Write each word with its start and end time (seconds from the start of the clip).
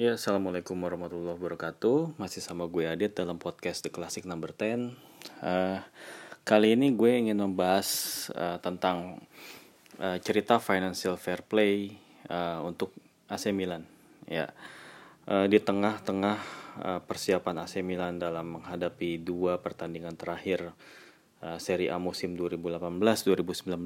Ya, 0.00 0.16
Assalamualaikum 0.16 0.80
warahmatullahi 0.80 1.36
wabarakatuh. 1.36 2.16
Masih 2.16 2.40
sama 2.40 2.64
gue 2.64 2.88
Adit 2.88 3.12
dalam 3.12 3.36
podcast 3.36 3.84
The 3.84 3.92
Classic 3.92 4.24
Number 4.24 4.48
10 4.48 4.96
uh, 5.44 5.84
Kali 6.40 6.72
ini 6.72 6.96
gue 6.96 7.20
ingin 7.20 7.36
membahas 7.36 7.84
uh, 8.32 8.56
tentang 8.64 9.20
uh, 10.00 10.16
cerita 10.24 10.56
financial 10.56 11.20
fair 11.20 11.44
play 11.44 12.00
uh, 12.32 12.64
untuk 12.64 12.96
AC 13.28 13.52
Milan. 13.52 13.84
Ya, 14.24 14.56
uh, 15.28 15.44
di 15.44 15.60
tengah-tengah 15.60 16.38
uh, 16.80 17.00
persiapan 17.04 17.68
AC 17.68 17.84
Milan 17.84 18.16
dalam 18.16 18.56
menghadapi 18.56 19.20
dua 19.20 19.60
pertandingan 19.60 20.16
terakhir 20.16 20.72
uh, 21.44 21.60
Serie 21.60 21.92
A 21.92 22.00
musim 22.00 22.40
2018-2019 22.40 23.76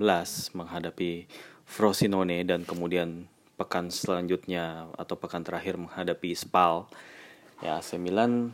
menghadapi 0.54 1.26
Frosinone 1.66 2.46
dan 2.46 2.62
kemudian 2.62 3.26
pekan 3.54 3.90
selanjutnya 3.90 4.90
atau 4.98 5.14
pekan 5.14 5.46
terakhir 5.46 5.78
menghadapi 5.78 6.34
Spal 6.34 6.90
ya 7.62 7.78
AC 7.78 7.96
Milan 7.96 8.50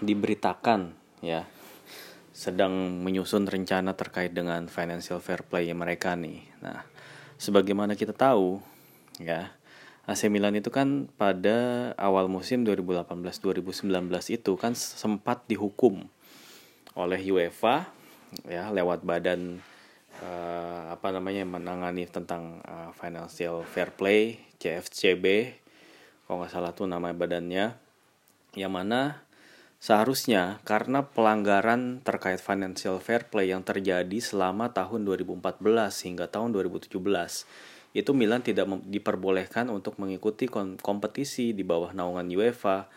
diberitakan 0.00 0.96
ya 1.20 1.44
sedang 2.34 2.98
menyusun 3.06 3.46
rencana 3.46 3.94
terkait 3.94 4.34
dengan 4.34 4.66
financial 4.66 5.22
fair 5.22 5.46
play 5.46 5.70
mereka 5.70 6.18
nih. 6.18 6.42
Nah, 6.58 6.82
sebagaimana 7.38 7.94
kita 7.94 8.10
tahu 8.10 8.58
ya 9.22 9.54
AC 10.04 10.26
Milan 10.28 10.58
itu 10.58 10.68
kan 10.68 11.06
pada 11.14 11.92
awal 11.94 12.26
musim 12.26 12.66
2018-2019 12.66 13.88
itu 14.34 14.52
kan 14.58 14.74
sempat 14.74 15.46
dihukum 15.46 16.04
oleh 16.98 17.20
UEFA 17.30 17.86
ya 18.50 18.68
lewat 18.74 19.06
badan 19.06 19.62
uh, 20.22 20.94
apa 20.94 21.08
namanya 21.10 21.42
menangani 21.42 22.06
tentang 22.06 22.62
uh, 22.62 22.94
financial 22.94 23.66
fair 23.66 23.90
play 23.90 24.38
CFCB 24.62 25.56
kalau 26.24 26.44
nggak 26.44 26.52
salah 26.52 26.70
tuh 26.76 26.86
nama 26.86 27.10
badannya 27.10 27.74
yang 28.54 28.72
mana 28.72 29.24
seharusnya 29.82 30.62
karena 30.64 31.04
pelanggaran 31.04 32.00
terkait 32.00 32.40
financial 32.40 33.02
fair 33.02 33.26
play 33.28 33.52
yang 33.52 33.66
terjadi 33.66 34.18
selama 34.22 34.72
tahun 34.72 35.04
2014 35.04 35.60
hingga 36.08 36.30
tahun 36.30 36.56
2017 36.56 36.94
itu 37.94 38.10
Milan 38.10 38.42
tidak 38.42 38.66
diperbolehkan 38.90 39.70
untuk 39.70 40.00
mengikuti 40.02 40.50
kompetisi 40.82 41.54
di 41.54 41.62
bawah 41.62 41.94
naungan 41.94 42.26
UEFA 42.26 42.90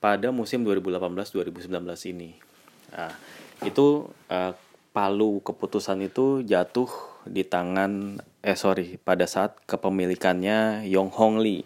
pada 0.00 0.32
musim 0.32 0.64
2018-2019 0.64 1.68
ini. 2.08 2.40
Nah, 2.88 3.12
itu 3.60 4.08
uh, 4.32 4.52
palu 4.90 5.38
keputusan 5.46 6.02
itu 6.02 6.42
jatuh 6.42 6.90
di 7.28 7.46
tangan 7.46 8.18
eh 8.40 8.56
sorry 8.56 8.96
pada 8.98 9.28
saat 9.28 9.54
kepemilikannya 9.68 10.88
Yong 10.88 11.12
Hong 11.14 11.38
Lee. 11.38 11.62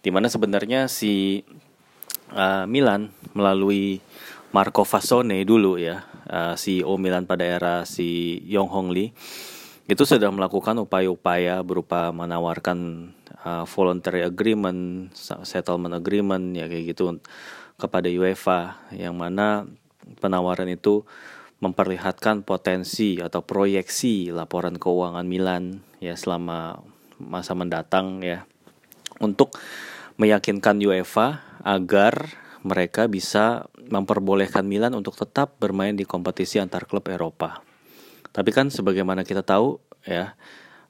Di 0.00 0.14
mana 0.14 0.30
sebenarnya 0.30 0.86
si 0.86 1.42
uh, 2.32 2.64
Milan 2.64 3.10
melalui 3.34 4.00
Marco 4.54 4.86
Fasone 4.86 5.42
dulu 5.42 5.76
ya 5.76 6.06
uh, 6.30 6.54
CEO 6.54 6.96
Milan 6.96 7.26
pada 7.28 7.44
era 7.44 7.82
si 7.84 8.40
Yong 8.46 8.70
Hong 8.70 8.88
Lee 8.94 9.12
itu 9.86 10.02
sudah 10.02 10.34
melakukan 10.34 10.74
upaya-upaya 10.82 11.62
berupa 11.62 12.10
menawarkan 12.10 13.10
uh, 13.46 13.62
voluntary 13.70 14.26
agreement, 14.26 15.14
settlement 15.46 15.94
agreement 15.94 16.58
ya 16.58 16.66
kayak 16.66 16.90
gitu 16.90 17.22
kepada 17.78 18.10
UEFA 18.10 18.90
yang 18.90 19.14
mana 19.14 19.68
penawaran 20.18 20.66
itu 20.66 21.06
memperlihatkan 21.60 22.44
potensi 22.44 23.16
atau 23.16 23.40
proyeksi 23.40 24.28
laporan 24.28 24.76
keuangan 24.76 25.24
Milan 25.24 25.80
ya 26.04 26.12
selama 26.12 26.84
masa 27.16 27.56
mendatang 27.56 28.20
ya 28.20 28.44
untuk 29.24 29.56
meyakinkan 30.20 30.76
UEFA 30.84 31.40
agar 31.64 32.28
mereka 32.60 33.08
bisa 33.08 33.70
memperbolehkan 33.88 34.66
Milan 34.66 34.92
untuk 34.92 35.16
tetap 35.16 35.56
bermain 35.56 35.94
di 35.94 36.02
kompetisi 36.02 36.58
antar 36.58 36.84
klub 36.84 37.06
Eropa. 37.08 37.62
Tapi 38.34 38.50
kan 38.52 38.68
sebagaimana 38.68 39.24
kita 39.24 39.40
tahu 39.40 39.80
ya 40.04 40.36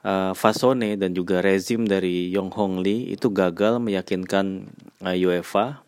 uh, 0.03 0.33
Fasone 0.35 0.99
dan 0.99 1.15
juga 1.15 1.39
rezim 1.45 1.87
dari 1.87 2.33
Yong 2.35 2.51
Hong 2.57 2.75
Lee 2.83 3.15
itu 3.15 3.31
gagal 3.31 3.79
meyakinkan 3.79 4.67
uh, 5.05 5.15
UEFA 5.15 5.86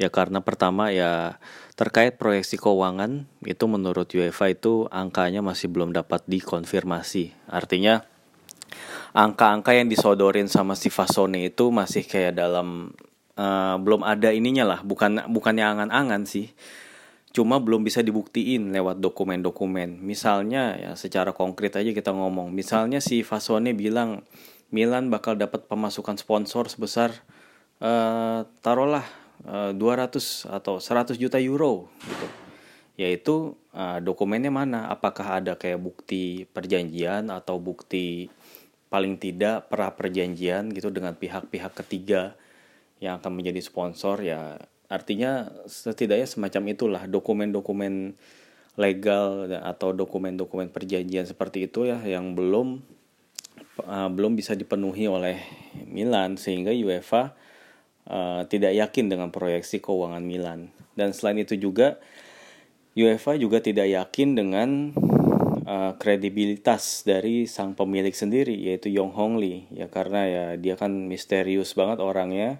ya 0.00 0.08
karena 0.08 0.40
pertama 0.40 0.88
ya 0.88 1.36
Terkait 1.80 2.20
proyeksi 2.20 2.60
keuangan, 2.60 3.24
itu 3.40 3.64
menurut 3.64 4.04
UEFA 4.12 4.52
itu 4.52 4.84
angkanya 4.92 5.40
masih 5.40 5.72
belum 5.72 5.96
dapat 5.96 6.20
dikonfirmasi. 6.28 7.32
Artinya 7.48 8.04
angka-angka 9.16 9.72
yang 9.72 9.88
disodorin 9.88 10.44
sama 10.44 10.76
si 10.76 10.92
Fasone 10.92 11.48
itu 11.48 11.72
masih 11.72 12.04
kayak 12.04 12.36
dalam 12.36 12.92
uh, 13.40 13.80
belum 13.80 14.04
ada 14.04 14.28
ininya 14.28 14.76
lah, 14.76 14.80
bukan 14.84 15.24
bukannya 15.32 15.64
angan-angan 15.64 16.28
sih. 16.28 16.52
Cuma 17.32 17.56
belum 17.64 17.80
bisa 17.80 18.04
dibuktiin 18.04 18.76
lewat 18.76 19.00
dokumen-dokumen. 19.00 20.04
Misalnya 20.04 20.76
ya 20.76 20.92
secara 21.00 21.32
konkret 21.32 21.80
aja 21.80 21.96
kita 21.96 22.12
ngomong. 22.12 22.52
Misalnya 22.52 23.00
si 23.00 23.24
Fasone 23.24 23.72
bilang 23.72 24.28
Milan 24.68 25.08
bakal 25.08 25.40
dapat 25.40 25.64
pemasukan 25.64 26.20
sponsor 26.20 26.68
sebesar 26.68 27.24
uh, 27.80 28.44
taruhlah 28.60 29.19
200 29.44 29.76
eh, 29.76 30.52
atau 30.52 30.76
100 30.78 31.16
juta 31.16 31.40
euro 31.40 31.88
gitu. 32.04 32.26
Yaitu 33.00 33.56
uh, 33.72 33.96
dokumennya 34.04 34.52
mana? 34.52 34.92
Apakah 34.92 35.40
ada 35.40 35.56
kayak 35.56 35.80
bukti 35.80 36.44
perjanjian 36.52 37.32
atau 37.32 37.56
bukti 37.56 38.28
paling 38.92 39.16
tidak 39.16 39.70
pra 39.72 39.94
perjanjian 39.94 40.68
gitu 40.74 40.92
dengan 40.92 41.16
pihak-pihak 41.16 41.72
ketiga 41.80 42.34
yang 43.00 43.22
akan 43.22 43.32
menjadi 43.32 43.62
sponsor 43.64 44.20
ya 44.20 44.60
artinya 44.90 45.46
setidaknya 45.70 46.26
semacam 46.26 46.62
itulah 46.74 47.02
dokumen-dokumen 47.06 48.18
legal 48.74 49.46
atau 49.62 49.94
dokumen-dokumen 49.94 50.74
perjanjian 50.74 51.24
seperti 51.24 51.70
itu 51.70 51.86
ya 51.86 52.02
yang 52.02 52.34
belum 52.34 52.82
uh, 53.86 54.10
belum 54.10 54.34
bisa 54.34 54.58
dipenuhi 54.58 55.06
oleh 55.06 55.38
Milan 55.86 56.34
sehingga 56.34 56.74
UEFA 56.74 57.32
uh, 58.08 58.46
tidak 58.48 58.72
yakin 58.72 59.10
dengan 59.10 59.28
proyeksi 59.34 59.82
keuangan 59.82 60.22
Milan. 60.24 60.72
Dan 60.94 61.12
selain 61.12 61.42
itu 61.42 61.58
juga 61.58 62.00
UEFA 62.98 63.38
juga 63.38 63.62
tidak 63.62 63.86
yakin 63.86 64.28
dengan 64.34 64.68
uh, 65.64 65.92
kredibilitas 65.96 67.06
dari 67.06 67.46
sang 67.46 67.78
pemilik 67.78 68.12
sendiri 68.12 68.52
yaitu 68.52 68.90
Yong 68.90 69.14
Hong 69.14 69.34
Lee 69.38 69.70
ya 69.70 69.86
karena 69.86 70.26
ya 70.26 70.44
dia 70.58 70.74
kan 70.74 70.90
misterius 71.06 71.78
banget 71.78 72.02
orangnya 72.02 72.58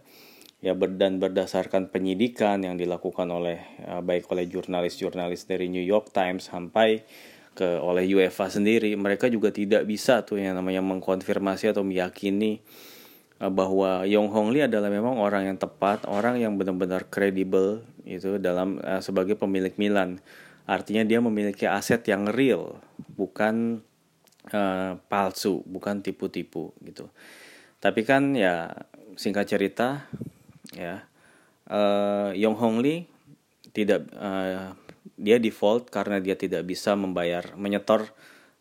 ya 0.62 0.76
ber 0.78 0.94
dan 0.94 1.18
berdasarkan 1.18 1.90
penyidikan 1.90 2.62
yang 2.62 2.78
dilakukan 2.78 3.26
oleh 3.26 3.58
uh, 3.90 3.98
baik 4.04 4.30
oleh 4.30 4.46
jurnalis-jurnalis 4.46 5.50
dari 5.50 5.66
New 5.66 5.82
York 5.82 6.14
Times 6.14 6.46
sampai 6.46 7.02
ke 7.50 7.82
oleh 7.82 8.06
UEFA 8.14 8.46
sendiri 8.46 8.94
mereka 8.94 9.26
juga 9.26 9.50
tidak 9.50 9.82
bisa 9.82 10.22
tuh 10.22 10.38
yang 10.38 10.54
namanya 10.54 10.78
mengkonfirmasi 10.86 11.74
atau 11.74 11.82
meyakini 11.82 12.62
Eh, 12.62 12.66
bahwa 13.48 14.04
Yong 14.04 14.28
Hong 14.28 14.52
Lee 14.52 14.68
adalah 14.68 14.92
memang 14.92 15.16
orang 15.16 15.48
yang 15.48 15.56
tepat, 15.56 16.04
orang 16.04 16.36
yang 16.36 16.60
benar-benar 16.60 17.08
kredibel 17.08 17.80
itu 18.04 18.36
dalam 18.36 18.76
uh, 18.84 19.00
sebagai 19.00 19.32
pemilik 19.40 19.72
Milan. 19.80 20.20
Artinya 20.68 21.08
dia 21.08 21.24
memiliki 21.24 21.64
aset 21.64 22.04
yang 22.04 22.28
real, 22.28 22.76
bukan 23.16 23.80
uh, 24.52 25.00
palsu, 25.08 25.64
bukan 25.64 26.04
tipu-tipu 26.04 26.76
gitu. 26.84 27.08
Tapi 27.80 28.04
kan 28.04 28.36
ya 28.36 28.76
singkat 29.16 29.48
cerita 29.48 30.04
ya 30.76 31.08
uh, 31.72 32.30
Yong 32.36 32.56
Hong 32.60 32.76
Lee 32.84 33.08
tidak 33.72 34.04
uh, 34.20 34.76
dia 35.16 35.40
default 35.40 35.88
karena 35.88 36.20
dia 36.20 36.36
tidak 36.36 36.68
bisa 36.68 36.92
membayar 36.92 37.56
menyetor 37.56 38.12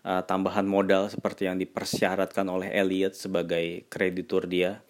uh, 0.09 0.25
tambahan 0.25 0.65
modal 0.65 1.05
seperti 1.13 1.45
yang 1.45 1.61
dipersyaratkan 1.61 2.49
oleh 2.49 2.73
Elliot 2.73 3.13
sebagai 3.13 3.85
kreditur 3.93 4.49
dia. 4.49 4.81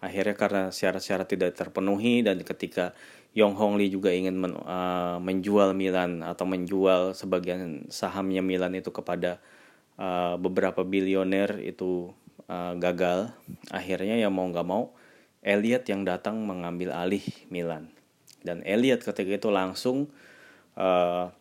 Akhirnya 0.00 0.36
karena 0.36 0.62
syarat-syarat 0.72 1.28
tidak 1.28 1.52
terpenuhi 1.52 2.24
dan 2.24 2.40
ketika 2.40 2.96
Yong 3.36 3.58
Hong 3.60 3.76
Lee 3.76 3.92
juga 3.92 4.08
ingin 4.08 4.40
men, 4.40 4.56
uh, 4.56 5.20
menjual 5.20 5.76
Milan 5.76 6.24
atau 6.24 6.48
menjual 6.48 7.12
sebagian 7.12 7.92
sahamnya 7.92 8.40
Milan 8.40 8.72
itu 8.72 8.88
kepada 8.88 9.44
uh, 10.00 10.40
beberapa 10.40 10.80
bilioner 10.86 11.60
itu 11.60 12.16
uh, 12.48 12.72
gagal. 12.80 13.36
Akhirnya 13.68 14.16
ya 14.16 14.32
mau 14.32 14.48
nggak 14.48 14.68
mau 14.68 14.96
Elliot 15.44 15.84
yang 15.92 16.08
datang 16.08 16.40
mengambil 16.40 16.96
alih 16.96 17.24
Milan 17.52 17.92
dan 18.44 18.60
Elliot 18.62 19.00
ketika 19.00 19.40
itu 19.40 19.48
langsung 19.48 20.12
uh, 20.76 21.32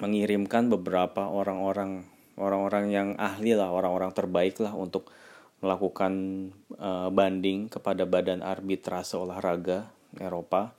mengirimkan 0.00 0.72
beberapa 0.72 1.28
orang-orang 1.28 2.08
orang-orang 2.38 2.86
yang 2.94 3.08
ahli 3.18 3.52
lah, 3.52 3.74
orang-orang 3.74 4.14
terbaik 4.14 4.62
lah 4.62 4.72
untuk 4.72 5.10
melakukan 5.58 6.12
uh, 6.78 7.10
banding 7.10 7.66
kepada 7.66 8.06
Badan 8.06 8.46
Arbitrase 8.46 9.18
Olahraga 9.18 9.90
Eropa, 10.16 10.78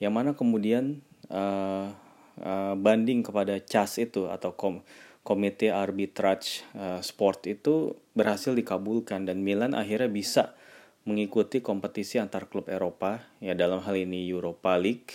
yang 0.00 0.16
mana 0.16 0.32
kemudian 0.32 1.04
uh, 1.28 1.92
uh, 2.40 2.74
banding 2.74 3.20
kepada 3.20 3.60
CAS 3.60 4.00
itu 4.00 4.26
atau 4.32 4.56
kom 4.56 4.80
Komite 5.28 5.68
Arbitrage 5.68 6.64
uh, 6.72 7.04
Sport 7.04 7.52
itu 7.52 7.92
berhasil 8.16 8.56
dikabulkan 8.56 9.28
dan 9.28 9.44
Milan 9.44 9.76
akhirnya 9.76 10.08
bisa 10.08 10.56
mengikuti 11.04 11.60
kompetisi 11.60 12.16
antar 12.16 12.48
klub 12.48 12.72
Eropa. 12.72 13.28
Ya 13.36 13.52
dalam 13.52 13.84
hal 13.84 13.92
ini 14.00 14.24
Europa 14.24 14.80
League 14.80 15.12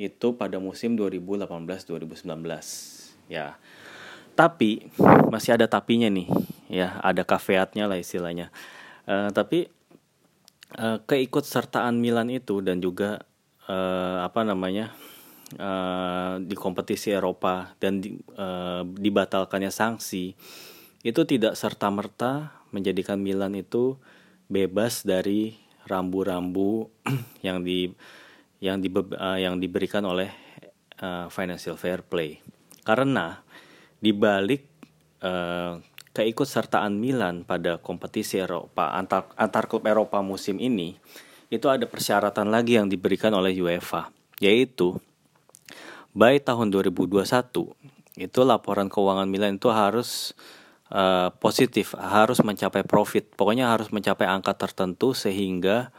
itu 0.00 0.40
pada 0.40 0.56
musim 0.56 0.96
2018-2019 0.96 2.32
ya 3.28 3.56
tapi 4.36 4.92
masih 5.32 5.56
ada 5.56 5.66
tapinya 5.66 6.06
nih. 6.12 6.28
Ya 6.68 7.00
ada 7.00 7.24
kafeatnya 7.24 7.88
lah 7.88 7.96
istilahnya. 7.96 8.52
Uh, 9.08 9.32
tapi 9.32 9.72
uh, 10.76 11.00
keikutsertaan 11.08 11.96
Milan 11.96 12.28
itu 12.28 12.60
dan 12.60 12.84
juga 12.84 13.24
uh, 13.70 14.20
apa 14.22 14.44
namanya 14.44 14.92
uh, 15.56 16.42
di 16.42 16.54
kompetisi 16.58 17.14
Eropa 17.14 17.72
dan 17.78 18.02
di, 18.02 18.18
uh, 18.36 18.82
dibatalkannya 18.82 19.70
sanksi 19.70 20.34
itu 21.06 21.20
tidak 21.22 21.54
serta 21.54 21.86
merta 21.86 22.50
menjadikan 22.74 23.22
Milan 23.22 23.54
itu 23.54 23.94
bebas 24.50 25.06
dari 25.06 25.54
rambu-rambu 25.86 26.90
yang 27.46 27.62
di 27.62 27.86
yang 28.58 28.82
di 28.82 28.90
uh, 28.90 29.38
yang 29.38 29.62
diberikan 29.62 30.02
oleh 30.02 30.34
uh, 30.98 31.30
financial 31.30 31.78
fair 31.78 32.02
play. 32.02 32.42
Karena 32.82 33.45
di 34.06 34.14
balik 34.14 34.62
uh, 35.26 35.82
keikutsertaan 36.14 36.94
Milan 36.94 37.42
pada 37.42 37.82
kompetisi 37.82 38.38
Eropa 38.38 38.94
antar 38.94 39.34
antar 39.34 39.66
klub 39.66 39.82
Eropa 39.82 40.22
musim 40.22 40.62
ini 40.62 40.94
itu 41.50 41.66
ada 41.66 41.90
persyaratan 41.90 42.54
lagi 42.54 42.78
yang 42.78 42.86
diberikan 42.86 43.34
oleh 43.34 43.50
UEFA 43.58 44.14
yaitu 44.38 44.94
by 46.14 46.38
tahun 46.38 46.70
2021 46.70 47.26
itu 48.22 48.40
laporan 48.46 48.86
keuangan 48.86 49.26
Milan 49.26 49.58
itu 49.58 49.74
harus 49.74 50.38
uh, 50.94 51.34
positif 51.42 51.98
harus 51.98 52.38
mencapai 52.46 52.86
profit 52.86 53.26
pokoknya 53.34 53.74
harus 53.74 53.90
mencapai 53.90 54.30
angka 54.30 54.54
tertentu 54.54 55.18
sehingga 55.18 55.90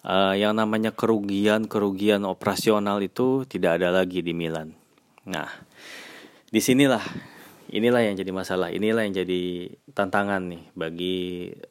uh, 0.00 0.32
yang 0.32 0.56
namanya 0.56 0.96
kerugian 0.96 1.68
kerugian 1.68 2.24
operasional 2.24 3.04
itu 3.04 3.44
tidak 3.44 3.78
ada 3.78 3.92
lagi 3.92 4.24
di 4.24 4.32
Milan. 4.32 4.72
Nah 5.28 5.67
di 6.48 6.60
sinilah 6.64 7.04
inilah 7.68 8.00
yang 8.00 8.16
jadi 8.16 8.32
masalah 8.32 8.72
inilah 8.72 9.04
yang 9.04 9.14
jadi 9.24 9.72
tantangan 9.92 10.48
nih 10.48 10.64
bagi 10.72 11.16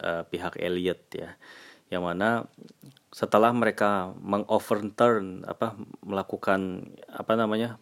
uh, 0.02 0.24
pihak 0.30 0.62
Elliot 0.62 1.02
ya. 1.14 1.34
Yang 1.88 2.04
mana 2.04 2.30
setelah 3.10 3.50
mereka 3.56 4.14
mengoverturn 4.22 5.48
apa 5.48 5.74
melakukan 6.06 6.94
apa 7.10 7.34
namanya 7.34 7.82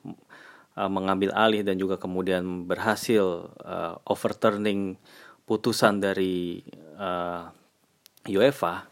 uh, 0.79 0.87
mengambil 0.87 1.35
alih 1.35 1.65
dan 1.65 1.75
juga 1.75 1.99
kemudian 1.99 2.69
berhasil 2.69 3.51
uh, 3.59 3.99
overturning 4.07 4.95
putusan 5.43 5.99
dari 5.99 6.63
uh, 6.95 7.51
UEFA 8.25 8.87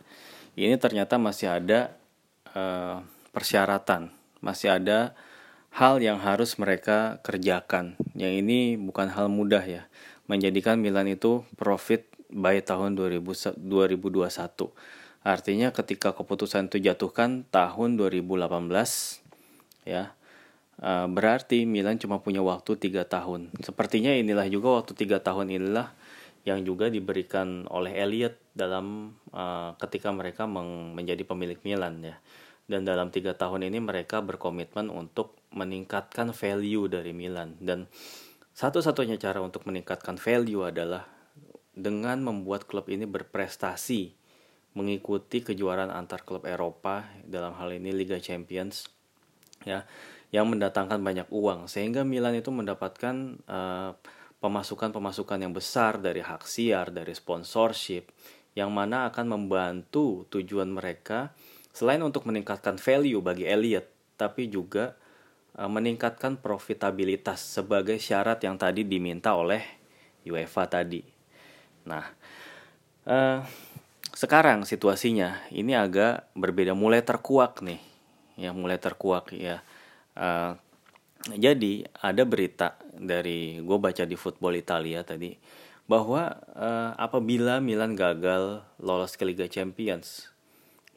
ini 0.59 0.75
ternyata 0.77 1.17
masih 1.17 1.49
ada 1.49 1.95
uh, 2.53 3.01
persyaratan 3.31 4.11
masih 4.43 4.75
ada 4.75 5.15
hal 5.73 5.97
yang 6.05 6.21
harus 6.21 6.61
mereka 6.61 7.17
kerjakan. 7.25 7.97
Yang 8.13 8.33
ini 8.45 8.59
bukan 8.77 9.09
hal 9.09 9.27
mudah 9.27 9.65
ya. 9.65 9.89
Menjadikan 10.29 10.77
Milan 10.77 11.09
itu 11.09 11.41
profit 11.57 12.05
by 12.29 12.61
tahun 12.61 12.93
2000, 12.93 13.57
2021. 13.57 14.69
Artinya 15.23 15.73
ketika 15.73 16.13
keputusan 16.13 16.69
itu 16.69 16.77
jatuhkan 16.77 17.49
tahun 17.49 17.97
2018 17.97 19.89
ya. 19.89 20.13
Uh, 20.83 21.05
berarti 21.05 21.69
Milan 21.69 22.01
cuma 22.01 22.21
punya 22.21 22.41
waktu 22.41 22.77
tiga 22.77 23.05
tahun. 23.05 23.53
Sepertinya 23.61 24.13
inilah 24.13 24.45
juga 24.49 24.81
waktu 24.81 24.97
tiga 24.97 25.21
tahun 25.21 25.53
inilah 25.53 25.93
yang 26.43 26.65
juga 26.67 26.91
diberikan 26.91 27.69
oleh 27.71 27.93
Elliot 27.93 28.35
dalam 28.51 29.15
uh, 29.31 29.77
ketika 29.79 30.11
mereka 30.11 30.43
menjadi 30.43 31.23
pemilik 31.23 31.55
Milan 31.63 32.03
ya 32.03 32.17
dan 32.67 32.87
dalam 32.87 33.11
tiga 33.11 33.35
tahun 33.35 33.67
ini 33.67 33.83
mereka 33.83 34.23
berkomitmen 34.23 34.87
untuk 34.87 35.35
meningkatkan 35.53 36.33
value 36.33 36.89
dari 36.89 37.15
Milan. 37.15 37.57
Dan 37.61 37.87
satu-satunya 38.53 39.17
cara 39.17 39.39
untuk 39.41 39.65
meningkatkan 39.69 40.17
value 40.17 40.65
adalah 40.65 41.05
dengan 41.73 42.21
membuat 42.21 42.69
klub 42.69 42.89
ini 42.89 43.09
berprestasi 43.09 44.13
mengikuti 44.73 45.45
kejuaraan 45.45 45.93
antar 45.93 46.25
klub 46.25 46.45
Eropa 46.49 47.05
dalam 47.25 47.53
hal 47.57 47.77
ini 47.77 47.93
Liga 47.93 48.17
Champions 48.17 48.89
ya 49.65 49.85
yang 50.33 50.49
mendatangkan 50.49 50.97
banyak 51.01 51.29
uang. 51.29 51.69
Sehingga 51.69 52.01
Milan 52.01 52.33
itu 52.37 52.49
mendapatkan 52.49 53.15
uh, 53.45 53.93
pemasukan-pemasukan 54.41 55.39
yang 55.45 55.53
besar 55.53 56.01
dari 56.01 56.25
hak 56.25 56.45
siar 56.49 56.89
dari 56.89 57.13
sponsorship 57.13 58.09
yang 58.53 58.69
mana 58.73 59.09
akan 59.09 59.33
membantu 59.33 60.25
tujuan 60.29 60.69
mereka 60.69 61.33
Selain 61.73 61.99
untuk 62.05 62.29
meningkatkan 62.29 62.77
value 62.77 63.17
bagi 63.17 63.49
Elliot, 63.49 64.13
tapi 64.13 64.45
juga 64.45 64.93
meningkatkan 65.53 66.41
profitabilitas 66.41 67.37
sebagai 67.41 68.01
syarat 68.01 68.41
yang 68.41 68.57
tadi 68.57 68.81
diminta 68.81 69.37
oleh 69.37 69.61
UEFA 70.25 70.65
tadi. 70.65 71.05
Nah, 71.85 72.05
uh, 73.05 73.39
sekarang 74.13 74.65
situasinya 74.65 75.45
ini 75.53 75.77
agak 75.77 76.33
berbeda, 76.33 76.73
mulai 76.73 77.05
terkuak 77.05 77.61
nih, 77.61 77.81
ya 78.39 78.49
mulai 78.55 78.81
terkuak 78.81 79.29
ya. 79.35 79.61
Uh, 80.17 80.57
jadi 81.31 81.87
ada 82.03 82.23
berita 82.27 82.75
dari 82.91 83.61
gue 83.63 83.77
baca 83.79 84.03
di 84.03 84.17
Football 84.19 84.59
Italia 84.59 85.07
tadi 85.07 85.31
bahwa 85.87 86.35
uh, 86.55 86.91
apabila 86.99 87.63
Milan 87.63 87.95
gagal 87.95 88.63
lolos 88.79 89.15
ke 89.15 89.23
Liga 89.23 89.47
Champions 89.47 90.31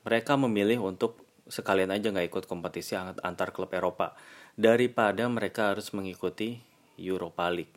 mereka 0.03 0.35
memilih 0.38 0.82
untuk 0.82 1.23
sekalian 1.47 1.94
aja 1.94 2.11
nggak 2.11 2.26
ikut 2.26 2.44
kompetisi 2.50 2.99
antar 2.99 3.55
klub 3.55 3.70
Eropa 3.70 4.19
daripada 4.56 5.29
mereka 5.29 5.76
harus 5.76 5.93
mengikuti 5.93 6.58
Europa 6.97 7.47
League. 7.53 7.76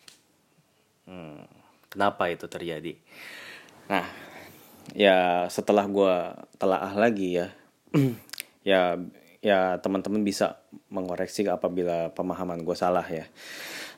Hmm, 1.04 1.44
kenapa 1.92 2.32
itu 2.32 2.48
terjadi? 2.48 2.96
Nah, 3.92 4.08
ya 4.96 5.46
setelah 5.52 5.84
gue 5.86 6.16
telaah 6.56 6.94
lagi 6.96 7.44
ya, 7.44 7.48
ya 8.70 8.96
ya 9.40 9.80
teman-teman 9.80 10.24
bisa 10.24 10.60
mengoreksi 10.92 11.48
apabila 11.48 12.16
pemahaman 12.16 12.64
gue 12.64 12.76
salah 12.80 13.06
ya. 13.06 13.28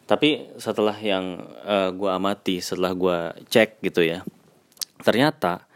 Tapi 0.09 0.51
setelah 0.57 0.97
yang 0.97 1.39
uh, 1.63 1.87
eh, 1.87 1.89
gue 1.93 2.09
amati, 2.09 2.59
setelah 2.59 2.91
gue 2.97 3.17
cek 3.47 3.79
gitu 3.85 4.01
ya, 4.03 4.25
ternyata 5.05 5.69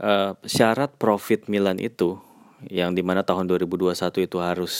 uh, 0.00 0.34
syarat 0.42 0.96
profit 0.96 1.46
Milan 1.46 1.78
itu 1.78 2.18
yang 2.68 2.92
di 2.92 3.00
mana 3.00 3.24
tahun 3.24 3.48
2021 3.48 4.26
itu 4.26 4.38
harus 4.42 4.74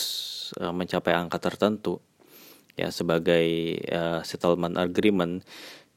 uh, 0.61 0.75
mencapai 0.75 1.17
angka 1.17 1.41
tertentu 1.41 2.03
ya 2.77 2.93
sebagai 2.93 3.77
uh, 3.89 4.21
settlement 4.27 4.77
agreement. 4.77 5.41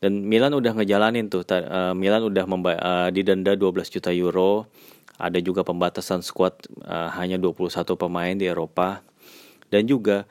Dan 0.04 0.28
Milan 0.28 0.52
udah 0.52 0.76
ngejalanin 0.76 1.32
tuh 1.32 1.48
uh, 1.48 1.96
Milan 1.96 2.28
udah 2.28 2.44
uh, 2.48 3.10
didenda 3.12 3.56
12 3.56 3.88
juta 3.88 4.12
euro. 4.12 4.68
Ada 5.16 5.40
juga 5.40 5.64
pembatasan 5.64 6.20
squad 6.20 6.68
uh, 6.84 7.08
hanya 7.16 7.40
21 7.40 7.72
pemain 7.96 8.36
di 8.36 8.48
Eropa. 8.48 9.00
Dan 9.72 9.88
juga 9.88 10.28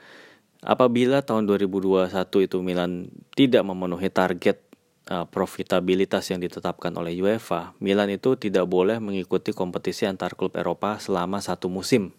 apabila 0.61 1.25
tahun 1.25 1.49
2021 1.49 2.13
itu 2.45 2.57
Milan 2.61 3.09
tidak 3.33 3.65
memenuhi 3.65 4.13
target 4.13 4.72
uh, 5.11 5.27
profitabilitas 5.27 6.31
yang 6.31 6.39
ditetapkan 6.39 6.93
oleh 6.95 7.17
UEFA, 7.19 7.75
Milan 7.83 8.13
itu 8.13 8.37
tidak 8.39 8.69
boleh 8.69 9.03
mengikuti 9.03 9.51
kompetisi 9.51 10.07
antar 10.07 10.37
klub 10.39 10.55
Eropa 10.55 11.01
selama 11.03 11.43
satu 11.43 11.67
musim. 11.67 12.15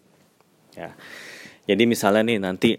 Ya. 0.74 0.98
Jadi 1.70 1.88
misalnya 1.88 2.24
nih 2.28 2.40
nanti 2.42 2.72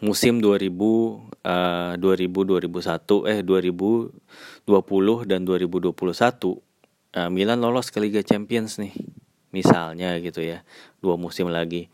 musim 0.00 0.40
2000 0.40 0.72
uh, 0.72 1.98
2000 2.00 2.00
2001 2.00 3.28
eh 3.28 3.40
2020 3.44 5.28
dan 5.28 5.40
2021 5.44 5.92
uh, 5.92 7.28
Milan 7.28 7.60
lolos 7.60 7.92
ke 7.92 8.00
Liga 8.00 8.22
Champions 8.24 8.80
nih. 8.80 8.94
Misalnya 9.50 10.16
gitu 10.22 10.40
ya. 10.40 10.62
Dua 11.02 11.18
musim 11.18 11.50
lagi. 11.50 11.90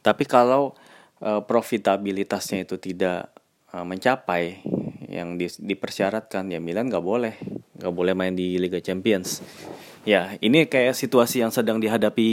Tapi 0.00 0.24
kalau 0.24 0.74
uh, 1.20 1.44
profitabilitasnya 1.44 2.64
itu 2.64 2.80
tidak 2.80 3.30
uh, 3.70 3.84
mencapai 3.84 4.64
yang 5.06 5.38
di, 5.40 5.46
dipersyaratkan. 5.48 6.50
Ya 6.50 6.58
Milan 6.58 6.90
nggak 6.90 7.04
boleh 7.04 7.34
nggak 7.76 7.94
boleh 7.94 8.12
main 8.12 8.34
di 8.34 8.58
Liga 8.58 8.82
Champions. 8.82 9.40
Ya 10.06 10.38
ini 10.38 10.66
kayak 10.70 10.94
situasi 10.94 11.42
yang 11.42 11.50
sedang 11.50 11.82
dihadapi 11.82 12.28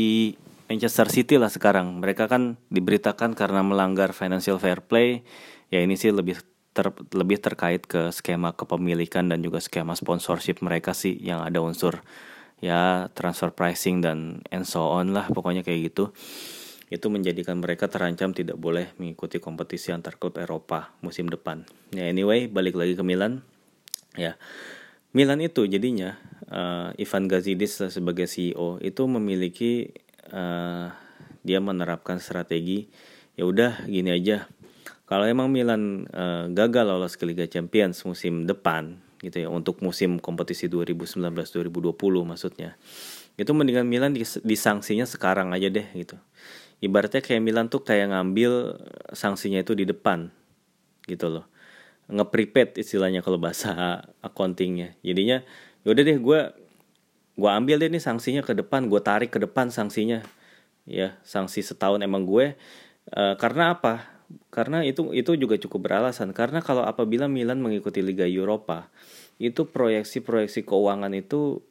Manchester 0.69 1.09
City 1.09 1.37
lah 1.37 1.49
sekarang. 1.49 2.01
Mereka 2.01 2.29
kan 2.29 2.57
diberitakan 2.73 3.37
karena 3.37 3.61
melanggar 3.61 4.13
financial 4.13 4.57
fair 4.57 4.81
play. 4.81 5.25
Ya 5.73 5.81
ini 5.81 5.97
sih 5.97 6.13
lebih 6.13 6.37
ter, 6.73 6.89
lebih 7.13 7.37
terkait 7.39 7.85
ke 7.85 8.09
skema 8.09 8.57
kepemilikan 8.57 9.29
dan 9.29 9.39
juga 9.45 9.61
skema 9.61 9.93
sponsorship 9.93 10.59
mereka 10.65 10.91
sih 10.97 11.13
yang 11.21 11.45
ada 11.45 11.61
unsur 11.61 12.01
ya 12.63 13.11
transfer 13.13 13.51
pricing 13.51 13.99
dan 13.99 14.39
and 14.49 14.63
so 14.63 14.87
on 14.87 15.11
lah 15.11 15.27
pokoknya 15.29 15.61
kayak 15.61 15.93
gitu 15.93 16.15
itu 16.93 17.09
menjadikan 17.09 17.57
mereka 17.57 17.89
terancam 17.89 18.37
tidak 18.37 18.61
boleh 18.61 18.93
mengikuti 19.01 19.41
kompetisi 19.41 19.89
antar 19.89 20.21
klub 20.21 20.37
Eropa 20.37 20.93
musim 21.01 21.25
depan. 21.25 21.65
Ya 21.89 22.05
anyway, 22.05 22.45
balik 22.45 22.77
lagi 22.77 22.93
ke 22.93 23.01
Milan. 23.01 23.41
Ya. 24.13 24.37
Milan 25.09 25.41
itu 25.41 25.65
jadinya 25.65 26.21
uh, 26.53 26.93
Ivan 27.01 27.25
Gazidis 27.25 27.81
sebagai 27.89 28.29
CEO 28.29 28.77
itu 28.77 29.09
memiliki 29.09 29.89
uh, 30.29 30.93
dia 31.41 31.59
menerapkan 31.61 32.21
strategi 32.21 32.89
ya 33.33 33.49
udah 33.49 33.89
gini 33.89 34.13
aja 34.13 34.45
kalau 35.09 35.25
emang 35.29 35.49
Milan 35.49 36.09
uh, 36.09 36.49
gagal 36.49 36.85
lolos 36.85 37.13
ke 37.17 37.25
Liga 37.29 37.45
Champions 37.45 38.05
musim 38.05 38.49
depan 38.49 38.97
gitu 39.21 39.45
ya 39.45 39.49
untuk 39.49 39.81
musim 39.85 40.17
kompetisi 40.17 40.65
2019-2020 40.69 41.93
maksudnya 42.25 42.73
itu 43.37 43.51
mendingan 43.53 43.85
Milan 43.85 44.13
disangsinya 44.45 45.05
sekarang 45.05 45.53
aja 45.53 45.69
deh 45.69 45.85
gitu 45.93 46.17
ibaratnya 46.83 47.23
kayak 47.23 47.39
Milan 47.39 47.71
tuh 47.71 47.79
kayak 47.87 48.11
ngambil 48.11 48.75
sanksinya 49.15 49.63
itu 49.63 49.71
di 49.71 49.87
depan 49.87 50.27
gitu 51.07 51.31
loh. 51.31 51.47
Ngeprepet 52.11 52.75
istilahnya 52.75 53.23
kalau 53.23 53.39
bahasa 53.39 54.03
accountingnya. 54.27 54.99
Jadinya 54.99 55.39
yaudah 55.87 56.03
deh 56.03 56.19
gue 56.19 56.39
gue 57.33 57.49
ambil 57.49 57.79
deh 57.79 57.89
nih 57.89 58.03
sanksinya 58.03 58.43
ke 58.43 58.53
depan 58.53 58.91
gue 58.91 58.99
tarik 58.99 59.31
ke 59.31 59.39
depan 59.39 59.71
sanksinya. 59.71 60.27
Ya 60.83 61.15
sanksi 61.23 61.63
setahun 61.63 62.03
emang 62.03 62.27
gue. 62.27 62.59
Uh, 63.15 63.39
karena 63.39 63.79
apa? 63.79 64.03
Karena 64.51 64.83
itu 64.83 65.15
itu 65.15 65.39
juga 65.39 65.55
cukup 65.55 65.87
beralasan. 65.87 66.35
Karena 66.35 66.59
kalau 66.59 66.83
apabila 66.83 67.31
Milan 67.31 67.63
mengikuti 67.63 68.03
Liga 68.03 68.27
Eropa 68.27 68.91
itu 69.39 69.63
proyeksi-proyeksi 69.71 70.67
keuangan 70.67 71.15
itu 71.15 71.63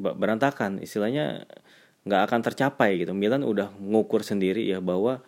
berantakan. 0.00 0.80
Istilahnya 0.80 1.44
nggak 2.04 2.22
akan 2.30 2.40
tercapai 2.44 3.00
gitu. 3.00 3.12
Milan 3.16 3.42
udah 3.42 3.72
ngukur 3.80 4.20
sendiri 4.20 4.64
ya 4.64 4.80
bahwa 4.84 5.24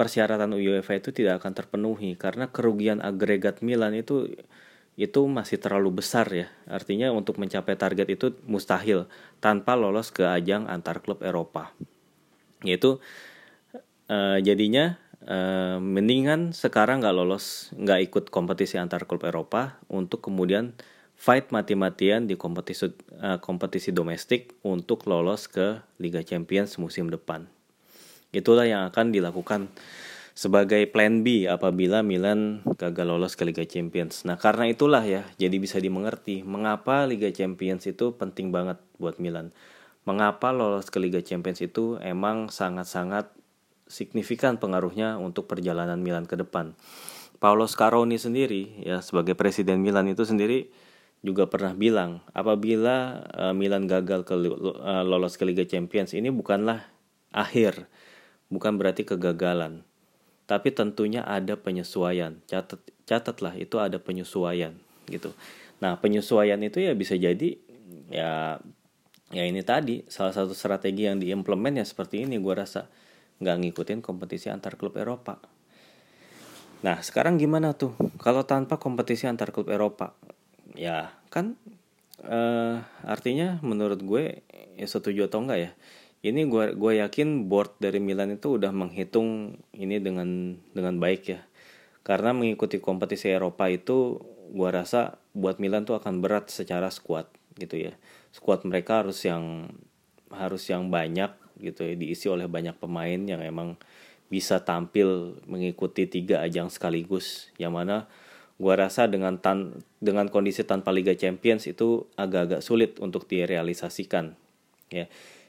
persyaratan 0.00 0.56
UEFA 0.56 1.02
itu 1.02 1.10
tidak 1.12 1.42
akan 1.44 1.52
terpenuhi 1.52 2.14
karena 2.14 2.48
kerugian 2.48 3.04
agregat 3.04 3.60
Milan 3.60 3.92
itu 3.98 4.30
itu 4.98 5.20
masih 5.30 5.62
terlalu 5.62 6.02
besar 6.02 6.26
ya. 6.34 6.50
Artinya 6.66 7.14
untuk 7.14 7.38
mencapai 7.38 7.78
target 7.78 8.08
itu 8.10 8.34
mustahil 8.50 9.06
tanpa 9.38 9.78
lolos 9.78 10.10
ke 10.10 10.26
ajang 10.26 10.66
antar 10.66 11.04
klub 11.06 11.22
Eropa. 11.22 11.70
Yaitu 12.66 12.98
uh, 14.10 14.38
jadinya 14.42 14.98
uh, 15.22 15.78
mendingan 15.78 16.50
sekarang 16.50 16.98
nggak 16.98 17.14
lolos 17.14 17.70
nggak 17.78 18.10
ikut 18.10 18.24
kompetisi 18.34 18.74
antar 18.74 19.06
klub 19.06 19.22
Eropa 19.22 19.78
untuk 19.86 20.18
kemudian 20.24 20.74
fight 21.18 21.50
mati-matian 21.50 22.30
di 22.30 22.38
kompetisi 22.38 22.94
uh, 23.18 23.42
kompetisi 23.42 23.90
domestik 23.90 24.54
untuk 24.62 25.02
lolos 25.10 25.50
ke 25.50 25.82
Liga 25.98 26.22
Champions 26.22 26.78
musim 26.78 27.10
depan. 27.10 27.50
Itulah 28.30 28.70
yang 28.70 28.86
akan 28.86 29.10
dilakukan 29.10 29.66
sebagai 30.38 30.86
plan 30.86 31.26
B 31.26 31.50
apabila 31.50 32.06
Milan 32.06 32.62
gagal 32.78 33.02
lolos 33.10 33.34
ke 33.34 33.42
Liga 33.42 33.66
Champions. 33.66 34.22
Nah, 34.22 34.38
karena 34.38 34.70
itulah 34.70 35.02
ya, 35.02 35.26
jadi 35.34 35.58
bisa 35.58 35.82
dimengerti 35.82 36.46
mengapa 36.46 37.02
Liga 37.10 37.34
Champions 37.34 37.90
itu 37.90 38.14
penting 38.14 38.54
banget 38.54 38.78
buat 39.02 39.18
Milan. 39.18 39.50
Mengapa 40.06 40.54
lolos 40.54 40.94
ke 40.94 41.02
Liga 41.02 41.18
Champions 41.18 41.58
itu 41.58 41.98
emang 41.98 42.54
sangat-sangat 42.54 43.34
signifikan 43.90 44.62
pengaruhnya 44.62 45.18
untuk 45.18 45.50
perjalanan 45.50 45.98
Milan 45.98 46.30
ke 46.30 46.38
depan. 46.38 46.78
Paolo 47.42 47.66
Scaroni 47.66 48.22
sendiri 48.22 48.86
ya 48.86 49.02
sebagai 49.02 49.34
presiden 49.34 49.82
Milan 49.82 50.06
itu 50.06 50.22
sendiri 50.22 50.70
juga 51.18 51.50
pernah 51.50 51.74
bilang 51.74 52.22
apabila 52.30 53.26
uh, 53.34 53.54
Milan 53.54 53.90
gagal 53.90 54.22
ke 54.22 54.34
uh, 54.38 55.02
lolos 55.02 55.34
ke 55.34 55.42
Liga 55.42 55.66
Champions 55.66 56.14
ini 56.14 56.30
bukanlah 56.30 56.86
akhir, 57.34 57.90
bukan 58.48 58.78
berarti 58.78 59.02
kegagalan. 59.02 59.82
Tapi 60.48 60.72
tentunya 60.72 61.26
ada 61.26 61.60
penyesuaian. 61.60 62.40
Catat 62.48 62.80
catatlah 63.04 63.56
itu 63.58 63.76
ada 63.82 64.00
penyesuaian 64.00 64.76
gitu. 65.08 65.34
Nah, 65.80 65.96
penyesuaian 66.00 66.60
itu 66.64 66.80
ya 66.80 66.92
bisa 66.96 67.16
jadi 67.16 67.56
ya 68.08 68.60
ya 69.28 69.44
ini 69.44 69.60
tadi 69.60 70.04
salah 70.08 70.32
satu 70.32 70.56
strategi 70.56 71.04
yang 71.04 71.20
diimplement 71.20 71.76
ya 71.76 71.84
seperti 71.84 72.24
ini 72.24 72.40
gue 72.40 72.54
rasa 72.56 72.88
nggak 73.38 73.56
ngikutin 73.64 74.00
kompetisi 74.00 74.48
antar 74.48 74.80
klub 74.80 74.96
Eropa. 74.96 75.40
Nah 76.80 77.02
sekarang 77.02 77.36
gimana 77.36 77.74
tuh 77.76 77.92
kalau 78.22 78.46
tanpa 78.48 78.80
kompetisi 78.80 79.28
antar 79.28 79.52
klub 79.52 79.68
Eropa 79.68 80.16
ya 80.78 81.10
kan 81.28 81.58
uh, 82.22 82.86
artinya 83.02 83.58
menurut 83.66 83.98
gue 84.00 84.46
ya 84.78 84.86
setuju 84.86 85.26
atau 85.26 85.42
enggak 85.42 85.60
ya 85.60 85.70
ini 86.18 86.50
gue 86.50 86.74
gue 86.74 86.92
yakin 86.98 87.46
board 87.46 87.78
dari 87.78 88.02
Milan 88.02 88.34
itu 88.34 88.58
udah 88.58 88.74
menghitung 88.74 89.54
ini 89.70 90.02
dengan 90.02 90.58
dengan 90.74 90.98
baik 90.98 91.22
ya. 91.30 91.40
Karena 92.02 92.34
mengikuti 92.34 92.82
kompetisi 92.82 93.30
Eropa 93.30 93.70
itu 93.70 94.18
gue 94.50 94.70
rasa 94.72 95.20
buat 95.36 95.62
Milan 95.62 95.84
tuh 95.86 95.94
akan 96.00 96.18
berat 96.18 96.50
secara 96.50 96.90
squad 96.90 97.30
gitu 97.54 97.78
ya. 97.78 97.94
Squad 98.34 98.66
mereka 98.66 99.04
harus 99.04 99.22
yang 99.22 99.70
harus 100.34 100.66
yang 100.66 100.90
banyak 100.90 101.30
gitu 101.62 101.86
ya 101.86 101.94
diisi 101.94 102.26
oleh 102.26 102.50
banyak 102.50 102.74
pemain 102.78 103.18
yang 103.18 103.42
emang 103.42 103.78
bisa 104.28 104.60
tampil 104.62 105.38
mengikuti 105.46 106.10
tiga 106.10 106.42
ajang 106.42 106.66
sekaligus. 106.66 107.54
Yang 107.62 107.72
mana 107.78 107.96
gua 108.58 108.74
rasa 108.74 109.06
dengan 109.06 109.38
tan 109.38 109.80
dengan 110.02 110.26
kondisi 110.28 110.66
tanpa 110.66 110.90
Liga 110.90 111.14
Champions 111.14 111.70
itu 111.70 112.10
agak-agak 112.18 112.60
sulit 112.60 112.98
untuk 112.98 113.30
direalisasikan 113.30 114.34
ya. 114.90 115.06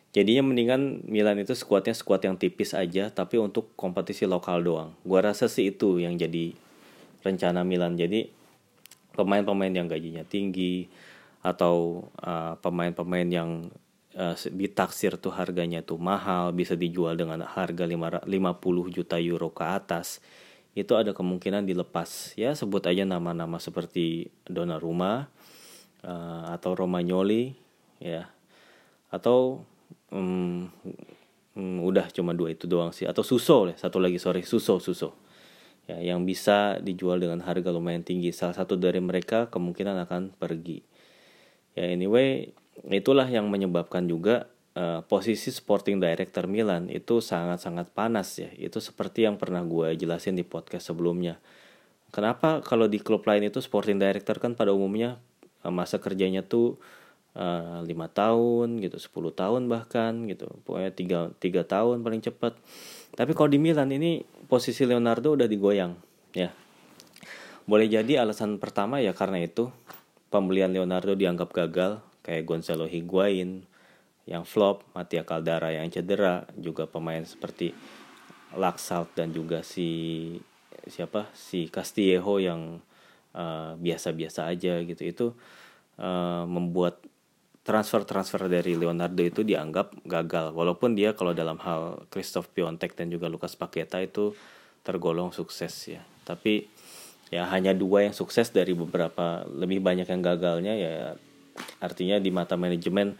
Jadinya 0.09 0.41
mendingan 0.41 1.05
Milan 1.05 1.37
itu 1.37 1.53
skuadnya 1.53 1.93
skuad 1.93 2.25
yang 2.25 2.33
tipis 2.33 2.73
aja 2.73 3.13
tapi 3.13 3.37
untuk 3.37 3.69
kompetisi 3.77 4.25
lokal 4.25 4.65
doang. 4.65 4.89
Gua 5.05 5.21
rasa 5.21 5.45
sih 5.45 5.69
itu 5.69 6.01
yang 6.01 6.17
jadi 6.17 6.53
rencana 7.21 7.61
Milan. 7.61 7.93
Jadi 7.93 8.29
pemain-pemain 9.13 9.69
yang 9.69 9.85
gajinya 9.85 10.25
tinggi 10.25 10.89
atau 11.39 12.07
uh, 12.23 12.55
pemain-pemain 12.59 13.27
uh, 13.27 13.35
yang 13.35 13.49
uh, 14.15 14.35
ditaksir 14.35 15.19
tuh 15.19 15.31
harganya 15.35 15.83
tuh 15.83 15.99
mahal 15.99 16.51
bisa 16.51 16.75
dijual 16.75 17.15
dengan 17.15 17.43
harga 17.43 17.85
50 17.85 18.27
juta 18.91 19.15
euro 19.19 19.51
ke 19.51 19.63
atas 19.63 20.19
itu 20.79 20.95
ada 20.95 21.11
kemungkinan 21.11 21.67
dilepas. 21.67 22.33
Ya 22.39 22.55
sebut 22.55 22.79
aja 22.87 23.03
nama-nama 23.03 23.59
seperti 23.59 24.31
Donnarumma 24.47 25.27
uh, 26.07 26.43
atau 26.55 26.71
Romagnoli 26.73 27.53
ya. 27.99 28.31
Atau 29.11 29.67
um, 30.09 30.71
um, 31.59 31.77
udah 31.83 32.07
cuma 32.15 32.31
dua 32.31 32.55
itu 32.55 32.65
doang 32.65 32.95
sih. 32.95 33.03
Atau 33.03 33.27
Suso 33.27 33.67
satu 33.75 33.99
lagi 33.99 34.15
sorry. 34.17 34.47
Suso 34.47 34.79
Suso. 34.79 35.19
Ya 35.89 35.99
yang 35.99 36.23
bisa 36.23 36.79
dijual 36.79 37.19
dengan 37.19 37.43
harga 37.43 37.75
lumayan 37.75 38.07
tinggi. 38.07 38.31
Salah 38.31 38.55
satu 38.55 38.79
dari 38.79 39.03
mereka 39.03 39.51
kemungkinan 39.51 40.07
akan 40.07 40.37
pergi. 40.39 40.85
Ya 41.75 41.91
anyway 41.91 42.55
itulah 42.87 43.27
yang 43.27 43.51
menyebabkan 43.51 44.07
juga 44.07 44.47
uh, 44.79 44.99
posisi 45.03 45.51
Sporting 45.51 45.99
Director 45.99 46.47
Milan 46.47 46.87
itu 46.87 47.19
sangat-sangat 47.19 47.91
panas 47.91 48.39
ya. 48.39 48.49
Itu 48.55 48.79
seperti 48.79 49.27
yang 49.27 49.35
pernah 49.35 49.61
gue 49.67 49.99
jelasin 49.99 50.39
di 50.39 50.47
podcast 50.47 50.87
sebelumnya. 50.95 51.35
Kenapa 52.09 52.63
kalau 52.63 52.87
di 52.87 52.97
klub 52.97 53.27
lain 53.27 53.51
itu 53.51 53.59
Sporting 53.59 53.99
Director 53.99 54.39
kan 54.39 54.55
pada 54.55 54.71
umumnya 54.71 55.19
uh, 55.61 55.69
masa 55.69 55.99
kerjanya 56.01 56.41
tuh 56.41 56.79
eh, 57.37 57.79
lima 57.85 58.09
uh, 58.09 58.11
tahun 58.11 58.81
gitu, 58.81 58.97
10 58.97 59.37
tahun 59.37 59.61
bahkan 59.69 60.25
gitu, 60.25 60.49
pokoknya 60.65 60.91
tiga 60.97 61.19
tiga 61.37 61.61
tahun 61.61 62.01
paling 62.01 62.25
cepat. 62.25 62.57
Tapi 63.13 63.31
kalau 63.37 63.53
di 63.53 63.61
Milan 63.61 63.93
ini 63.93 64.25
posisi 64.49 64.81
Leonardo 64.89 65.37
udah 65.37 65.45
digoyang 65.45 65.93
ya. 66.33 66.49
Boleh 67.69 67.85
jadi 67.85 68.25
alasan 68.25 68.57
pertama 68.57 68.97
ya 68.97 69.13
karena 69.13 69.45
itu 69.45 69.69
pembelian 70.33 70.73
Leonardo 70.73 71.13
dianggap 71.13 71.53
gagal 71.53 72.01
kayak 72.25 72.49
Gonzalo 72.49 72.89
Higuain, 72.89 73.68
yang 74.29 74.45
flop, 74.45 74.85
Matia 74.93 75.25
Caldara 75.25 75.73
yang 75.73 75.89
cedera, 75.89 76.45
juga 76.53 76.85
pemain 76.85 77.25
seperti 77.25 77.73
Laksalt 78.53 79.17
dan 79.17 79.33
juga 79.33 79.65
si 79.65 80.37
siapa? 80.85 81.33
Si 81.33 81.69
Castillejo 81.69 82.37
yang 82.37 82.77
uh, 83.33 83.73
biasa-biasa 83.77 84.45
aja 84.45 84.77
gitu. 84.85 85.01
Itu 85.01 85.27
uh, 85.97 86.45
membuat 86.45 87.01
transfer-transfer 87.65 88.49
dari 88.49 88.77
Leonardo 88.77 89.21
itu 89.21 89.41
dianggap 89.41 89.97
gagal. 90.05 90.53
Walaupun 90.53 90.93
dia 90.93 91.17
kalau 91.17 91.33
dalam 91.33 91.57
hal 91.61 92.05
Christoph 92.13 92.53
Piontek 92.53 92.93
dan 92.93 93.09
juga 93.09 93.29
Lucas 93.29 93.57
Paqueta 93.57 93.97
itu 94.01 94.33
tergolong 94.85 95.33
sukses 95.33 95.73
ya. 95.89 96.01
Tapi 96.25 96.69
ya 97.29 97.45
hanya 97.49 97.77
dua 97.77 98.09
yang 98.09 98.15
sukses 98.17 98.49
dari 98.49 98.73
beberapa 98.73 99.45
lebih 99.45 99.81
banyak 99.85 100.09
yang 100.09 100.21
gagalnya 100.21 100.73
ya 100.73 100.93
artinya 101.77 102.17
di 102.17 102.33
mata 102.33 102.57
manajemen 102.57 103.13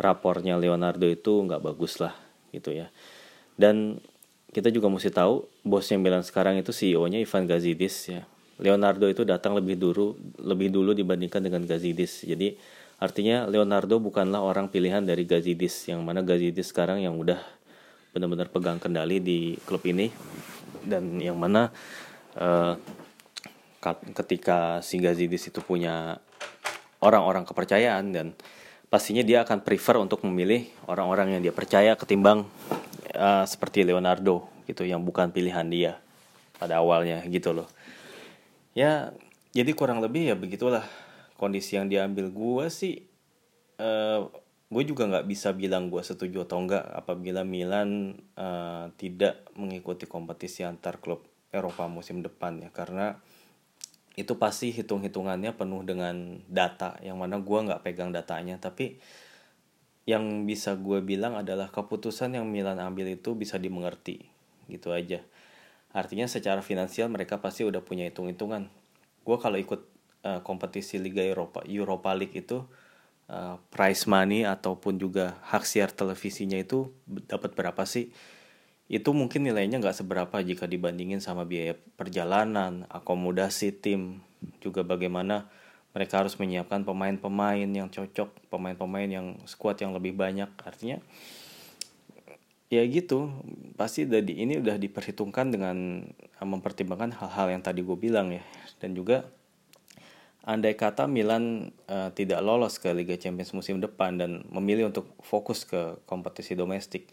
rapornya 0.00 0.56
Leonardo 0.56 1.04
itu 1.04 1.44
nggak 1.44 1.60
bagus 1.60 2.00
lah 2.00 2.16
gitu 2.50 2.72
ya. 2.72 2.88
Dan 3.54 4.00
kita 4.50 4.72
juga 4.72 4.90
mesti 4.90 5.12
tahu 5.12 5.46
bos 5.62 5.86
yang 5.92 6.02
bilang 6.02 6.24
sekarang 6.24 6.58
itu 6.58 6.72
CEO-nya 6.72 7.20
Ivan 7.20 7.44
Gazidis 7.44 7.96
ya. 8.08 8.24
Leonardo 8.60 9.08
itu 9.08 9.24
datang 9.24 9.56
lebih 9.56 9.76
dulu 9.76 10.16
lebih 10.40 10.72
dulu 10.72 10.96
dibandingkan 10.96 11.44
dengan 11.44 11.64
Gazidis. 11.68 12.24
Jadi 12.24 12.56
artinya 13.00 13.48
Leonardo 13.48 14.00
bukanlah 14.00 14.40
orang 14.40 14.68
pilihan 14.68 15.04
dari 15.04 15.28
Gazidis 15.28 15.88
yang 15.88 16.02
mana 16.02 16.24
Gazidis 16.24 16.72
sekarang 16.72 17.00
yang 17.04 17.16
udah 17.16 17.40
benar-benar 18.10 18.50
pegang 18.50 18.82
kendali 18.82 19.22
di 19.22 19.54
klub 19.64 19.86
ini 19.86 20.10
dan 20.82 21.22
yang 21.22 21.38
mana 21.38 21.70
uh, 22.36 22.74
ketika 24.12 24.84
si 24.84 25.00
Gazidis 25.00 25.48
itu 25.48 25.62
punya 25.64 26.20
orang-orang 27.00 27.48
kepercayaan 27.48 28.12
dan 28.12 28.26
pastinya 28.90 29.22
dia 29.22 29.46
akan 29.46 29.62
prefer 29.62 29.96
untuk 30.02 30.26
memilih 30.26 30.66
orang-orang 30.90 31.38
yang 31.38 31.42
dia 31.46 31.54
percaya 31.54 31.94
ketimbang 31.94 32.42
uh, 33.14 33.46
seperti 33.46 33.86
Leonardo 33.86 34.50
gitu 34.66 34.82
yang 34.82 35.06
bukan 35.06 35.30
pilihan 35.30 35.64
dia 35.70 36.02
pada 36.58 36.82
awalnya 36.82 37.22
gitu 37.30 37.54
loh. 37.54 37.70
Ya 38.74 39.14
jadi 39.54 39.70
kurang 39.78 40.02
lebih 40.02 40.34
ya 40.34 40.34
begitulah 40.34 40.82
kondisi 41.38 41.78
yang 41.78 41.86
diambil. 41.86 42.34
Gue 42.34 42.66
sih 42.68 43.06
uh, 43.78 44.26
gue 44.70 44.82
juga 44.86 45.06
nggak 45.06 45.26
bisa 45.26 45.54
bilang 45.54 45.86
gue 45.86 46.02
setuju 46.02 46.46
atau 46.46 46.58
enggak 46.62 46.82
apabila 46.90 47.46
Milan 47.46 48.18
uh, 48.34 48.90
tidak 48.98 49.46
mengikuti 49.54 50.10
kompetisi 50.10 50.66
antar 50.66 50.98
klub 50.98 51.22
Eropa 51.54 51.86
musim 51.86 52.26
depan 52.26 52.58
ya. 52.58 52.70
Karena 52.74 53.14
itu 54.18 54.36
pasti 54.36 54.74
hitung-hitungannya 54.74 55.54
penuh 55.54 55.86
dengan 55.86 56.42
data 56.50 56.98
yang 57.00 57.18
mana 57.18 57.38
gue 57.38 57.58
nggak 57.58 57.82
pegang 57.86 58.10
datanya. 58.10 58.58
Tapi 58.58 58.98
yang 60.08 60.48
bisa 60.48 60.74
gue 60.74 60.98
bilang 61.04 61.38
adalah 61.38 61.70
keputusan 61.70 62.34
yang 62.34 62.48
Milan 62.48 62.82
ambil 62.82 63.06
itu 63.14 63.38
bisa 63.38 63.60
dimengerti 63.60 64.26
gitu 64.66 64.90
aja. 64.90 65.22
Artinya 65.90 66.26
secara 66.30 66.62
finansial 66.62 67.10
mereka 67.10 67.38
pasti 67.42 67.66
udah 67.66 67.82
punya 67.82 68.06
hitung-hitungan. 68.06 68.70
Gue 69.22 69.36
kalau 69.38 69.58
ikut 69.58 69.82
uh, 70.26 70.40
kompetisi 70.42 70.98
Liga 70.98 71.22
Eropa 71.22 71.62
Europa 71.66 72.10
League 72.14 72.34
itu 72.34 72.62
uh, 73.30 73.56
prize 73.70 74.06
money 74.10 74.46
ataupun 74.46 74.98
juga 74.98 75.38
hak 75.50 75.64
siar 75.66 75.90
televisinya 75.94 76.58
itu 76.58 76.90
dapat 77.06 77.54
berapa 77.54 77.82
sih 77.86 78.10
itu 78.90 79.14
mungkin 79.14 79.46
nilainya 79.46 79.78
nggak 79.78 80.02
seberapa 80.02 80.42
jika 80.42 80.66
dibandingin 80.66 81.22
sama 81.22 81.46
biaya 81.46 81.78
perjalanan, 81.94 82.90
akomodasi 82.90 83.70
tim, 83.78 84.18
juga 84.58 84.82
bagaimana 84.82 85.46
mereka 85.94 86.18
harus 86.18 86.34
menyiapkan 86.34 86.82
pemain-pemain 86.82 87.70
yang 87.70 87.86
cocok, 87.86 88.50
pemain-pemain 88.50 89.06
yang 89.06 89.26
skuad 89.46 89.78
yang 89.78 89.94
lebih 89.94 90.18
banyak. 90.18 90.50
Artinya 90.66 90.98
ya 92.66 92.82
gitu, 92.82 93.30
pasti 93.78 94.10
dari 94.10 94.42
ini 94.42 94.58
udah 94.58 94.74
diperhitungkan 94.74 95.54
dengan 95.54 96.02
mempertimbangkan 96.42 97.14
hal-hal 97.14 97.46
yang 97.54 97.62
tadi 97.62 97.86
gue 97.86 97.94
bilang 97.94 98.34
ya. 98.34 98.42
Dan 98.82 98.98
juga 98.98 99.22
andai 100.42 100.74
kata 100.74 101.06
Milan 101.06 101.70
uh, 101.86 102.10
tidak 102.10 102.42
lolos 102.42 102.82
ke 102.82 102.90
Liga 102.90 103.14
Champions 103.14 103.54
musim 103.54 103.78
depan 103.78 104.18
dan 104.18 104.42
memilih 104.50 104.90
untuk 104.90 105.14
fokus 105.22 105.62
ke 105.62 105.94
kompetisi 106.10 106.58
domestik 106.58 107.06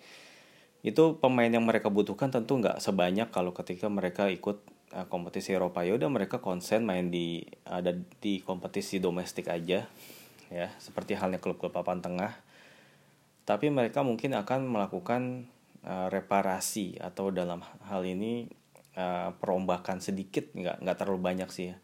itu 0.85 1.17
pemain 1.17 1.49
yang 1.49 1.65
mereka 1.65 1.89
butuhkan 1.89 2.29
tentu 2.29 2.61
nggak 2.61 2.77
sebanyak 2.77 3.33
kalau 3.33 3.51
ketika 3.51 3.89
mereka 3.89 4.29
ikut 4.29 4.61
uh, 4.93 5.09
kompetisi 5.09 5.57
Eropa. 5.57 5.81
Ya 5.81 5.97
udah 5.97 6.09
mereka 6.11 6.37
konsen 6.37 6.85
main 6.85 7.09
di 7.09 7.43
ada 7.65 7.97
di 8.21 8.39
kompetisi 8.45 9.01
domestik 9.01 9.49
aja 9.49 9.89
ya. 10.53 10.67
Seperti 10.77 11.17
halnya 11.17 11.41
klub-klub 11.41 11.73
papan 11.73 11.99
tengah. 11.99 12.33
Tapi 13.47 13.71
mereka 13.71 14.03
mungkin 14.03 14.35
akan 14.35 14.67
melakukan 14.67 15.47
uh, 15.87 16.07
reparasi 16.11 16.99
atau 16.99 17.31
dalam 17.33 17.63
hal 17.87 18.03
ini 18.05 18.45
uh, 18.99 19.33
perombakan 19.33 19.97
sedikit. 19.97 20.53
Nggak 20.53 20.83
nggak 20.83 20.97
terlalu 20.99 21.19
banyak 21.23 21.49
sih 21.49 21.73
ya. 21.73 21.77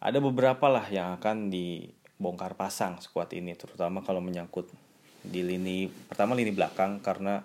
ada 0.00 0.16
beberapa 0.16 0.64
lah 0.72 0.88
yang 0.88 1.20
akan 1.20 1.52
dibongkar 1.52 2.56
pasang 2.56 2.96
skuad 3.04 3.28
ini 3.36 3.52
terutama 3.52 4.00
kalau 4.00 4.24
menyangkut 4.24 4.72
di 5.20 5.44
lini 5.44 5.92
pertama 6.08 6.32
lini 6.32 6.48
belakang 6.56 7.04
karena 7.04 7.44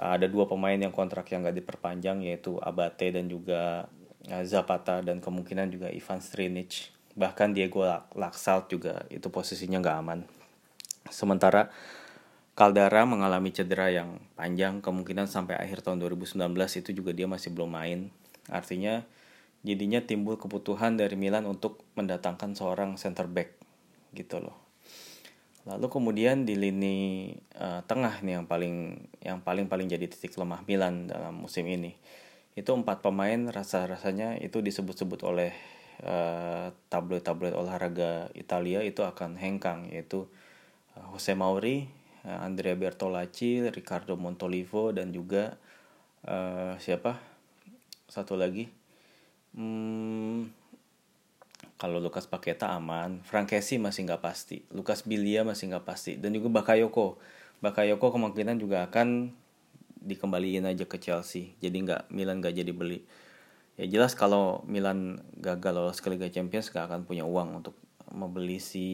ada 0.00 0.24
dua 0.24 0.48
pemain 0.48 0.80
yang 0.80 0.90
kontrak 0.96 1.28
yang 1.28 1.44
gak 1.44 1.60
diperpanjang 1.60 2.24
yaitu 2.24 2.56
Abate 2.64 3.12
dan 3.12 3.28
juga 3.28 3.84
uh, 4.32 4.44
Zapata 4.48 5.04
dan 5.04 5.20
kemungkinan 5.20 5.68
juga 5.68 5.92
Ivan 5.92 6.24
Strinic 6.24 6.88
bahkan 7.12 7.52
Diego 7.52 7.84
Laxalt 8.16 8.72
juga 8.72 9.04
itu 9.12 9.28
posisinya 9.28 9.76
gak 9.84 9.96
aman. 10.00 10.20
Sementara 11.12 11.68
Caldara 12.56 13.08
mengalami 13.08 13.56
cedera 13.56 13.88
yang 13.88 14.20
panjang 14.36 14.84
kemungkinan 14.84 15.24
sampai 15.24 15.56
akhir 15.56 15.80
tahun 15.80 15.96
2019 16.04 16.44
itu 16.52 16.90
juga 16.92 17.16
dia 17.16 17.24
masih 17.24 17.56
belum 17.56 17.72
main. 17.72 18.12
Artinya 18.52 19.00
jadinya 19.64 20.04
timbul 20.04 20.36
kebutuhan 20.36 20.96
dari 20.96 21.16
Milan 21.16 21.48
untuk 21.48 21.84
mendatangkan 21.96 22.52
seorang 22.56 23.00
center 23.00 23.28
back 23.28 23.56
gitu 24.12 24.40
loh 24.44 24.69
Lalu 25.68 25.86
kemudian 25.92 26.48
di 26.48 26.56
lini 26.56 27.30
uh, 27.60 27.84
tengah 27.84 28.24
nih 28.24 28.40
yang 28.40 28.46
paling 28.48 28.76
yang 29.20 29.38
paling 29.44 29.68
paling 29.68 29.92
jadi 29.92 30.08
titik 30.08 30.32
lemah 30.40 30.64
Milan 30.64 31.10
dalam 31.10 31.36
musim 31.36 31.68
ini. 31.68 31.92
Itu 32.56 32.72
empat 32.72 33.04
pemain 33.04 33.48
rasa-rasanya 33.52 34.40
itu 34.40 34.64
disebut-sebut 34.64 35.20
oleh 35.24 35.52
uh, 36.00 36.72
tabloid-tabloid 36.88 37.52
olahraga 37.52 38.32
Italia 38.32 38.80
itu 38.80 39.04
akan 39.04 39.36
hengkang 39.36 39.92
yaitu 39.92 40.24
uh, 40.96 41.06
Jose 41.12 41.36
Mauri, 41.36 41.84
uh, 42.24 42.40
Andrea 42.40 42.72
Bertolacci, 42.72 43.60
Riccardo 43.68 44.16
Montolivo 44.16 44.96
dan 44.96 45.12
juga 45.12 45.60
uh, 46.24 46.74
siapa? 46.80 47.20
Satu 48.08 48.34
lagi. 48.34 48.66
Hmm, 49.54 50.50
kalau 51.80 51.96
Lukas 51.96 52.28
Paketa 52.28 52.76
aman, 52.76 53.24
Frankesi 53.24 53.80
masih 53.80 54.04
nggak 54.04 54.20
pasti, 54.20 54.68
Lukas 54.68 55.00
Bilia 55.08 55.48
masih 55.48 55.72
nggak 55.72 55.88
pasti, 55.88 56.20
dan 56.20 56.36
juga 56.36 56.52
Bakayoko. 56.60 57.16
Bakayoko 57.64 58.12
kemungkinan 58.12 58.60
juga 58.60 58.84
akan 58.84 59.32
dikembaliin 60.04 60.68
aja 60.68 60.84
ke 60.84 61.00
Chelsea, 61.00 61.56
jadi 61.56 61.72
nggak 61.72 62.02
Milan 62.12 62.44
nggak 62.44 62.52
jadi 62.52 62.72
beli. 62.76 63.00
Ya 63.80 63.88
jelas 63.88 64.12
kalau 64.12 64.60
Milan 64.68 65.24
gagal 65.40 65.72
lolos 65.72 66.04
ke 66.04 66.12
Liga 66.12 66.28
Champions 66.28 66.68
nggak 66.68 66.84
akan 66.84 67.00
punya 67.08 67.24
uang 67.24 67.64
untuk 67.64 67.80
membeli 68.12 68.60
si 68.60 68.88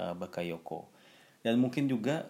uh, 0.00 0.16
Bakayoko. 0.16 0.88
Dan 1.44 1.60
mungkin 1.60 1.92
juga 1.92 2.24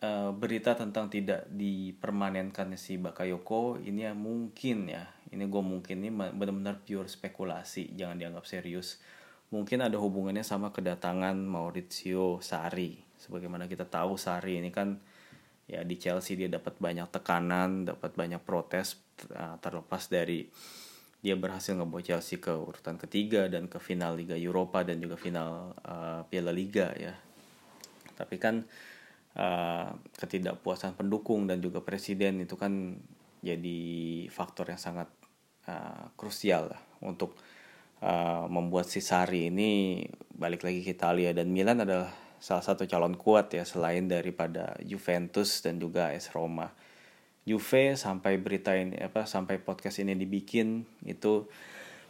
uh, 0.00 0.32
berita 0.32 0.72
tentang 0.72 1.12
tidak 1.12 1.44
dipermanenkan 1.52 2.72
si 2.80 2.96
Bakayoko 2.96 3.76
ini 3.76 4.08
ya 4.08 4.16
mungkin 4.16 4.88
ya 4.88 5.04
ini 5.34 5.44
gue 5.46 5.62
mungkin 5.62 6.04
ini 6.04 6.10
benar-benar 6.12 6.82
pure 6.82 7.10
spekulasi 7.10 7.94
jangan 7.96 8.18
dianggap 8.18 8.44
serius. 8.46 9.02
Mungkin 9.50 9.78
ada 9.78 9.98
hubungannya 9.98 10.42
sama 10.42 10.74
kedatangan 10.74 11.38
Maurizio 11.38 12.42
Sarri. 12.42 12.98
Sebagaimana 13.16 13.70
kita 13.70 13.86
tahu 13.86 14.18
Sarri 14.18 14.58
ini 14.58 14.74
kan 14.74 14.98
ya 15.66 15.82
di 15.82 15.98
Chelsea 15.98 16.38
dia 16.38 16.46
dapat 16.46 16.78
banyak 16.78 17.10
tekanan 17.10 17.90
dapat 17.90 18.14
banyak 18.14 18.38
protes 18.46 19.02
uh, 19.34 19.58
terlepas 19.58 20.06
dari 20.06 20.46
dia 21.18 21.34
berhasil 21.34 21.74
ngebawa 21.74 22.06
Chelsea 22.06 22.38
ke 22.38 22.54
urutan 22.54 22.94
ketiga 23.02 23.50
dan 23.50 23.66
ke 23.66 23.82
final 23.82 24.14
Liga 24.14 24.38
Eropa 24.38 24.86
dan 24.86 25.02
juga 25.02 25.18
final 25.18 25.74
uh, 25.82 26.22
Piala 26.30 26.54
Liga 26.54 26.94
ya. 26.94 27.18
Tapi 28.14 28.38
kan 28.38 28.62
uh, 29.34 29.90
ketidakpuasan 30.22 30.94
pendukung 30.94 31.50
dan 31.50 31.58
juga 31.58 31.82
presiden 31.82 32.46
itu 32.46 32.54
kan 32.54 32.94
jadi 33.46 33.78
faktor 34.34 34.74
yang 34.74 34.80
sangat 34.82 35.06
uh, 35.70 36.10
krusial 36.18 36.74
lah 36.74 36.82
untuk 37.02 37.38
uh, 38.02 38.50
membuat 38.50 38.90
si 38.90 38.98
Sari 38.98 39.54
ini 39.54 40.02
balik 40.34 40.66
lagi 40.66 40.82
ke 40.82 40.90
Italia 40.98 41.30
dan 41.30 41.54
Milan 41.54 41.86
adalah 41.86 42.10
salah 42.42 42.64
satu 42.64 42.84
calon 42.84 43.16
kuat 43.16 43.54
ya 43.54 43.64
selain 43.64 44.10
daripada 44.10 44.76
Juventus 44.84 45.64
dan 45.64 45.80
juga 45.80 46.12
AS 46.12 46.34
Roma. 46.34 46.68
Juve 47.46 47.94
sampai 47.94 48.42
berita 48.42 48.74
ini 48.74 48.98
apa 48.98 49.22
sampai 49.22 49.62
podcast 49.62 50.02
ini 50.02 50.18
dibikin 50.18 50.82
itu 51.06 51.46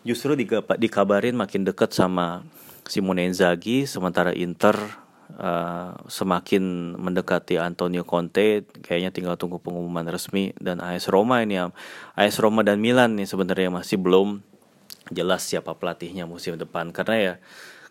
justru 0.00 0.32
dikabarin 0.80 1.36
makin 1.36 1.60
dekat 1.60 1.92
sama 1.92 2.40
Simone 2.88 3.28
Inzaghi 3.28 3.84
sementara 3.84 4.32
Inter 4.32 5.05
uh, 5.34 5.98
semakin 6.06 6.94
mendekati 6.94 7.58
Antonio 7.58 8.06
Conte 8.06 8.62
kayaknya 8.82 9.10
tinggal 9.10 9.34
tunggu 9.34 9.58
pengumuman 9.58 10.06
resmi 10.06 10.54
dan 10.62 10.78
AS 10.78 11.10
Roma 11.10 11.42
ini 11.42 11.58
ya. 11.58 11.74
AS 12.14 12.38
Roma 12.38 12.62
dan 12.62 12.78
Milan 12.78 13.18
nih 13.18 13.26
sebenarnya 13.26 13.74
masih 13.74 13.98
belum 13.98 14.40
jelas 15.10 15.42
siapa 15.46 15.74
pelatihnya 15.74 16.24
musim 16.24 16.54
depan. 16.54 16.94
Karena 16.94 17.16
ya 17.18 17.34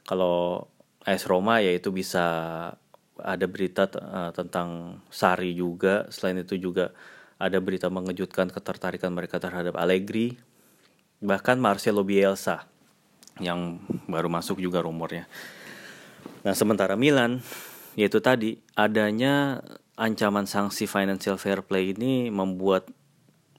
kalau 0.07 0.67
AS 1.03 1.27
Roma 1.27 1.59
ya 1.59 1.75
itu 1.75 1.91
bisa 1.91 2.25
ada 3.19 3.45
berita 3.47 3.87
uh, 3.95 4.31
tentang 4.31 4.99
Sari 5.11 5.55
juga. 5.55 6.07
Selain 6.11 6.39
itu 6.39 6.55
juga 6.55 6.95
ada 7.35 7.59
berita 7.59 7.91
mengejutkan 7.91 8.47
ketertarikan 8.51 9.11
mereka 9.11 9.39
terhadap 9.43 9.75
Allegri. 9.75 10.39
Bahkan 11.19 11.59
Marcelo 11.59 12.03
Bielsa 12.03 12.67
yang 13.43 13.83
baru 14.07 14.31
masuk 14.31 14.63
juga 14.63 14.79
rumornya 14.79 15.27
Nah, 16.45 16.53
sementara 16.53 16.93
Milan 16.93 17.41
yaitu 17.97 18.21
tadi 18.21 18.61
adanya 18.77 19.65
ancaman 19.97 20.45
sanksi 20.45 20.85
financial 20.85 21.41
fair 21.41 21.65
play 21.65 21.95
ini 21.95 22.29
membuat 22.29 22.85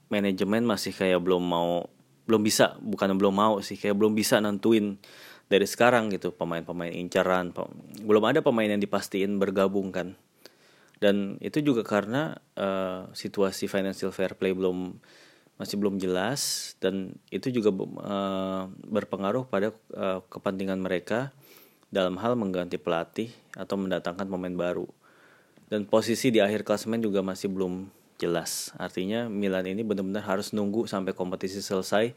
manajemen 0.07 0.63
masih 0.63 0.95
kayak 0.95 1.19
belum 1.19 1.43
mau 1.43 1.89
belum 2.29 2.41
bisa 2.45 2.79
bukan 2.79 3.17
belum 3.17 3.33
mau 3.33 3.59
sih 3.59 3.75
kayak 3.75 3.97
belum 3.97 4.13
bisa 4.15 4.39
nentuin 4.39 5.01
dari 5.51 5.67
sekarang 5.67 6.13
gitu 6.13 6.31
pemain-pemain 6.31 6.93
incaran 6.93 7.51
belum 8.03 8.23
ada 8.23 8.39
pemain 8.39 8.69
yang 8.71 8.79
dipastiin 8.79 9.35
bergabung 9.35 9.91
kan. 9.91 10.15
Dan 10.97 11.37
itu 11.45 11.61
juga 11.61 11.85
karena 11.85 12.39
uh, 12.57 13.11
situasi 13.13 13.69
financial 13.69 14.09
fair 14.09 14.33
play 14.33 14.55
belum 14.55 14.97
masih 15.57 15.75
belum 15.81 15.97
jelas 15.97 16.73
dan 16.77 17.17
itu 17.33 17.49
juga 17.49 17.73
uh, 17.73 18.69
berpengaruh 18.69 19.49
pada 19.49 19.73
uh, 19.93 20.21
kepentingan 20.29 20.77
mereka 20.77 21.33
dalam 21.89 22.19
hal 22.19 22.35
mengganti 22.35 22.75
pelatih 22.75 23.31
atau 23.55 23.79
mendatangkan 23.79 24.27
pemain 24.27 24.53
baru. 24.53 24.87
Dan 25.67 25.83
posisi 25.83 26.31
di 26.31 26.39
akhir 26.39 26.63
klasemen 26.63 27.03
juga 27.03 27.19
masih 27.19 27.51
belum 27.51 27.91
jelas. 28.17 28.71
Artinya 28.79 29.27
Milan 29.27 29.67
ini 29.67 29.83
benar-benar 29.83 30.23
harus 30.23 30.55
nunggu 30.55 30.87
sampai 30.87 31.11
kompetisi 31.11 31.59
selesai 31.59 32.15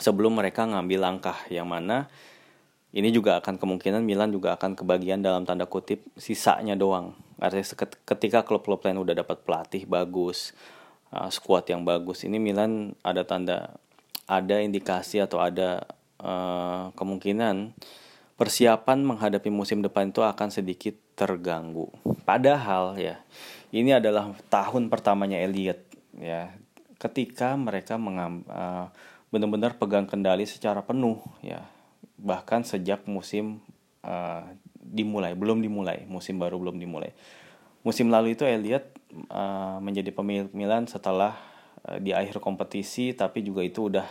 sebelum 0.00 0.32
mereka 0.36 0.64
ngambil 0.64 1.00
langkah 1.00 1.36
yang 1.52 1.68
mana 1.68 2.08
ini 2.90 3.14
juga 3.14 3.38
akan 3.38 3.54
kemungkinan 3.54 4.02
Milan 4.02 4.34
juga 4.34 4.58
akan 4.58 4.74
kebagian 4.74 5.22
dalam 5.22 5.46
tanda 5.46 5.62
kutip 5.70 6.02
sisanya 6.18 6.74
doang. 6.74 7.14
Artinya 7.38 7.86
ketika 8.02 8.42
klub-klub 8.42 8.82
lain 8.82 8.98
udah 8.98 9.14
dapat 9.14 9.46
pelatih 9.46 9.86
bagus, 9.86 10.50
uh, 11.14 11.30
skuad 11.30 11.70
yang 11.70 11.86
bagus, 11.86 12.26
ini 12.26 12.42
Milan 12.42 12.98
ada 13.06 13.22
tanda 13.22 13.78
ada 14.26 14.58
indikasi 14.58 15.22
atau 15.22 15.38
ada 15.38 15.86
uh, 16.18 16.90
kemungkinan 16.98 17.78
persiapan 18.40 19.04
menghadapi 19.04 19.52
musim 19.52 19.84
depan 19.84 20.08
itu 20.08 20.24
akan 20.24 20.48
sedikit 20.48 20.96
terganggu. 21.12 21.92
Padahal 22.24 22.96
ya, 22.96 23.20
ini 23.68 23.92
adalah 23.92 24.32
tahun 24.48 24.88
pertamanya 24.88 25.36
Elliot 25.44 25.76
ya. 26.16 26.56
Ketika 26.96 27.52
mereka 27.60 28.00
uh, 28.00 28.88
benar-benar 29.28 29.76
pegang 29.76 30.08
kendali 30.08 30.48
secara 30.48 30.80
penuh 30.80 31.20
ya. 31.44 31.68
Bahkan 32.16 32.64
sejak 32.64 33.04
musim 33.04 33.60
uh, 34.08 34.44
dimulai, 34.80 35.36
belum 35.36 35.60
dimulai, 35.60 36.08
musim 36.08 36.40
baru 36.40 36.56
belum 36.56 36.80
dimulai. 36.80 37.12
Musim 37.84 38.08
lalu 38.08 38.36
itu 38.36 38.48
Elliot 38.48 38.88
uh, 39.28 39.84
menjadi 39.84 40.16
pemilik 40.16 40.48
Milan 40.56 40.88
setelah 40.88 41.36
uh, 41.84 42.00
di 42.00 42.16
akhir 42.16 42.40
kompetisi 42.40 43.12
tapi 43.12 43.44
juga 43.44 43.60
itu 43.60 43.92
udah 43.92 44.08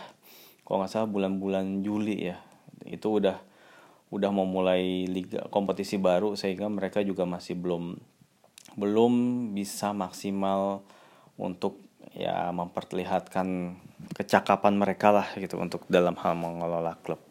kalau 0.62 0.86
nggak 0.86 0.90
salah 0.90 1.10
bulan-bulan 1.10 1.82
Juli 1.82 2.30
ya. 2.30 2.38
Itu 2.86 3.18
udah 3.18 3.49
udah 4.10 4.30
mau 4.34 4.46
mulai 4.46 5.06
liga 5.06 5.46
kompetisi 5.54 5.94
baru 5.94 6.34
sehingga 6.34 6.66
mereka 6.66 6.98
juga 7.06 7.22
masih 7.22 7.54
belum 7.54 7.94
belum 8.74 9.12
bisa 9.54 9.94
maksimal 9.94 10.82
untuk 11.38 11.78
ya 12.14 12.50
memperlihatkan 12.50 13.78
kecakapan 14.18 14.74
mereka 14.74 15.14
lah 15.14 15.28
gitu 15.38 15.58
untuk 15.62 15.86
dalam 15.86 16.18
hal 16.18 16.34
mengelola 16.34 16.98
klub. 17.06 17.22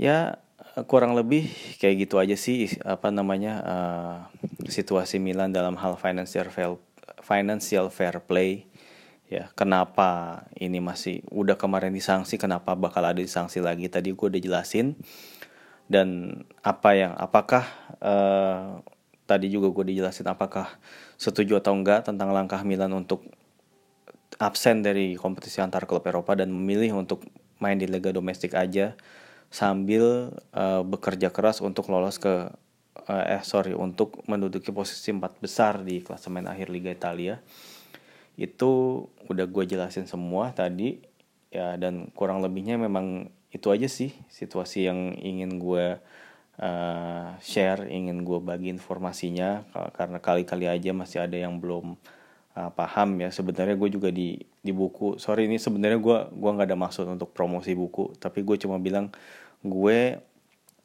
Ya 0.00 0.40
kurang 0.88 1.12
lebih 1.12 1.50
kayak 1.76 2.08
gitu 2.08 2.16
aja 2.16 2.36
sih 2.40 2.80
apa 2.86 3.12
namanya 3.12 3.54
uh, 3.60 4.16
situasi 4.64 5.20
Milan 5.20 5.52
dalam 5.52 5.76
hal 5.76 6.00
financial 6.00 6.48
fair 6.48 6.72
financial 7.20 7.92
fair 7.92 8.16
play. 8.24 8.64
Ya 9.30 9.46
kenapa 9.54 10.42
ini 10.58 10.82
masih 10.82 11.22
udah 11.30 11.54
kemarin 11.54 11.94
disanksi 11.94 12.34
kenapa 12.34 12.74
bakal 12.74 13.06
ada 13.06 13.20
disanksi 13.22 13.62
lagi? 13.62 13.86
Tadi 13.86 14.10
gue 14.10 14.26
udah 14.26 14.42
jelasin 14.42 14.98
dan 15.90 16.38
apa 16.62 16.94
yang 16.94 17.12
apakah 17.18 17.66
uh, 17.98 18.78
tadi 19.26 19.50
juga 19.50 19.74
gue 19.74 19.90
dijelasin 19.90 20.30
apakah 20.30 20.70
setuju 21.18 21.58
atau 21.58 21.74
enggak 21.74 22.06
tentang 22.06 22.30
langkah 22.30 22.62
Milan 22.62 22.94
untuk 22.94 23.26
absen 24.38 24.86
dari 24.86 25.18
kompetisi 25.18 25.58
antar 25.58 25.90
klub 25.90 26.06
Eropa 26.06 26.38
dan 26.38 26.54
memilih 26.54 27.02
untuk 27.02 27.26
main 27.58 27.74
di 27.74 27.90
liga 27.90 28.14
domestik 28.14 28.54
aja 28.54 28.94
sambil 29.50 30.30
uh, 30.54 30.86
bekerja 30.86 31.34
keras 31.34 31.58
untuk 31.58 31.90
lolos 31.90 32.22
ke 32.22 32.54
uh, 33.10 33.24
eh 33.26 33.42
sorry 33.42 33.74
untuk 33.74 34.22
menduduki 34.30 34.70
posisi 34.70 35.10
empat 35.10 35.42
besar 35.42 35.82
di 35.82 36.00
klasemen 36.06 36.46
akhir 36.46 36.70
Liga 36.70 36.94
Italia. 36.94 37.42
Itu 38.38 39.04
udah 39.26 39.46
gue 39.50 39.64
jelasin 39.66 40.06
semua 40.06 40.54
tadi. 40.54 41.02
Ya 41.50 41.74
dan 41.74 42.14
kurang 42.14 42.46
lebihnya 42.46 42.78
memang 42.78 43.26
itu 43.50 43.66
aja 43.70 43.90
sih 43.90 44.14
situasi 44.30 44.86
yang 44.86 45.18
ingin 45.18 45.58
gue 45.58 45.98
uh, 46.60 47.28
share 47.42 47.88
ingin 47.90 48.22
gue 48.22 48.38
bagi 48.38 48.70
informasinya. 48.70 49.66
Karena 49.96 50.22
kali-kali 50.22 50.70
aja 50.70 50.90
masih 50.94 51.24
ada 51.24 51.34
yang 51.34 51.58
belum 51.58 51.98
uh, 52.54 52.70
paham 52.70 53.26
ya. 53.26 53.34
Sebenarnya 53.34 53.74
gue 53.74 53.90
juga 53.90 54.08
di 54.14 54.38
di 54.60 54.70
buku. 54.70 55.18
Sorry 55.18 55.48
ini 55.48 55.56
sebenarnya 55.56 55.98
gue 55.98 56.18
gua 56.36 56.50
nggak 56.54 56.68
ada 56.70 56.78
maksud 56.78 57.06
untuk 57.08 57.32
promosi 57.34 57.74
buku. 57.74 58.14
Tapi 58.20 58.44
gue 58.44 58.56
cuma 58.60 58.78
bilang 58.78 59.10
gue 59.64 60.20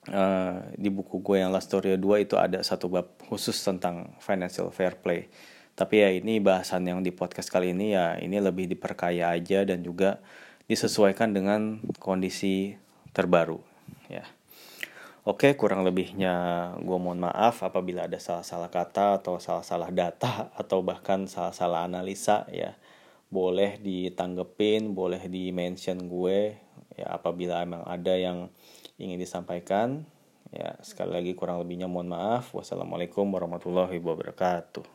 uh, 0.10 0.58
di 0.76 0.90
buku 0.90 1.22
gue 1.22 1.38
yang 1.44 1.52
Last 1.52 1.70
Story 1.72 1.96
2 1.96 2.26
itu 2.26 2.36
ada 2.40 2.60
satu 2.66 2.90
bab 2.90 3.08
khusus 3.28 3.56
tentang 3.62 4.16
financial 4.24 4.72
fair 4.72 4.98
play. 4.98 5.30
Tapi 5.76 6.00
ya 6.00 6.10
ini 6.16 6.40
bahasan 6.40 6.88
yang 6.88 7.04
di 7.04 7.12
podcast 7.12 7.52
kali 7.52 7.76
ini 7.76 7.92
ya 7.92 8.16
ini 8.16 8.40
lebih 8.40 8.72
diperkaya 8.72 9.36
aja 9.36 9.68
dan 9.68 9.84
juga 9.84 10.24
disesuaikan 10.66 11.34
dengan 11.34 11.82
kondisi 12.02 12.74
terbaru 13.14 13.62
ya. 14.10 14.26
Oke 15.26 15.58
kurang 15.58 15.82
lebihnya 15.82 16.34
gue 16.86 16.98
mohon 17.02 17.18
maaf 17.18 17.66
apabila 17.66 18.06
ada 18.06 18.22
salah-salah 18.22 18.70
kata 18.70 19.22
atau 19.22 19.42
salah-salah 19.42 19.90
data 19.90 20.54
atau 20.54 20.86
bahkan 20.86 21.26
salah-salah 21.26 21.86
analisa 21.86 22.46
ya. 22.54 22.78
Boleh 23.34 23.82
ditanggepin 23.82 24.94
boleh 24.94 25.26
di 25.26 25.50
mention 25.50 26.06
gue 26.06 26.54
ya 26.94 27.18
apabila 27.18 27.66
emang 27.66 27.82
ada 27.90 28.14
yang 28.14 28.54
ingin 29.02 29.18
disampaikan 29.18 30.06
ya. 30.54 30.78
Sekali 30.86 31.10
lagi 31.14 31.32
kurang 31.34 31.58
lebihnya 31.58 31.90
mohon 31.90 32.14
maaf. 32.14 32.54
Wassalamualaikum 32.54 33.26
warahmatullahi 33.26 33.98
wabarakatuh 33.98 34.95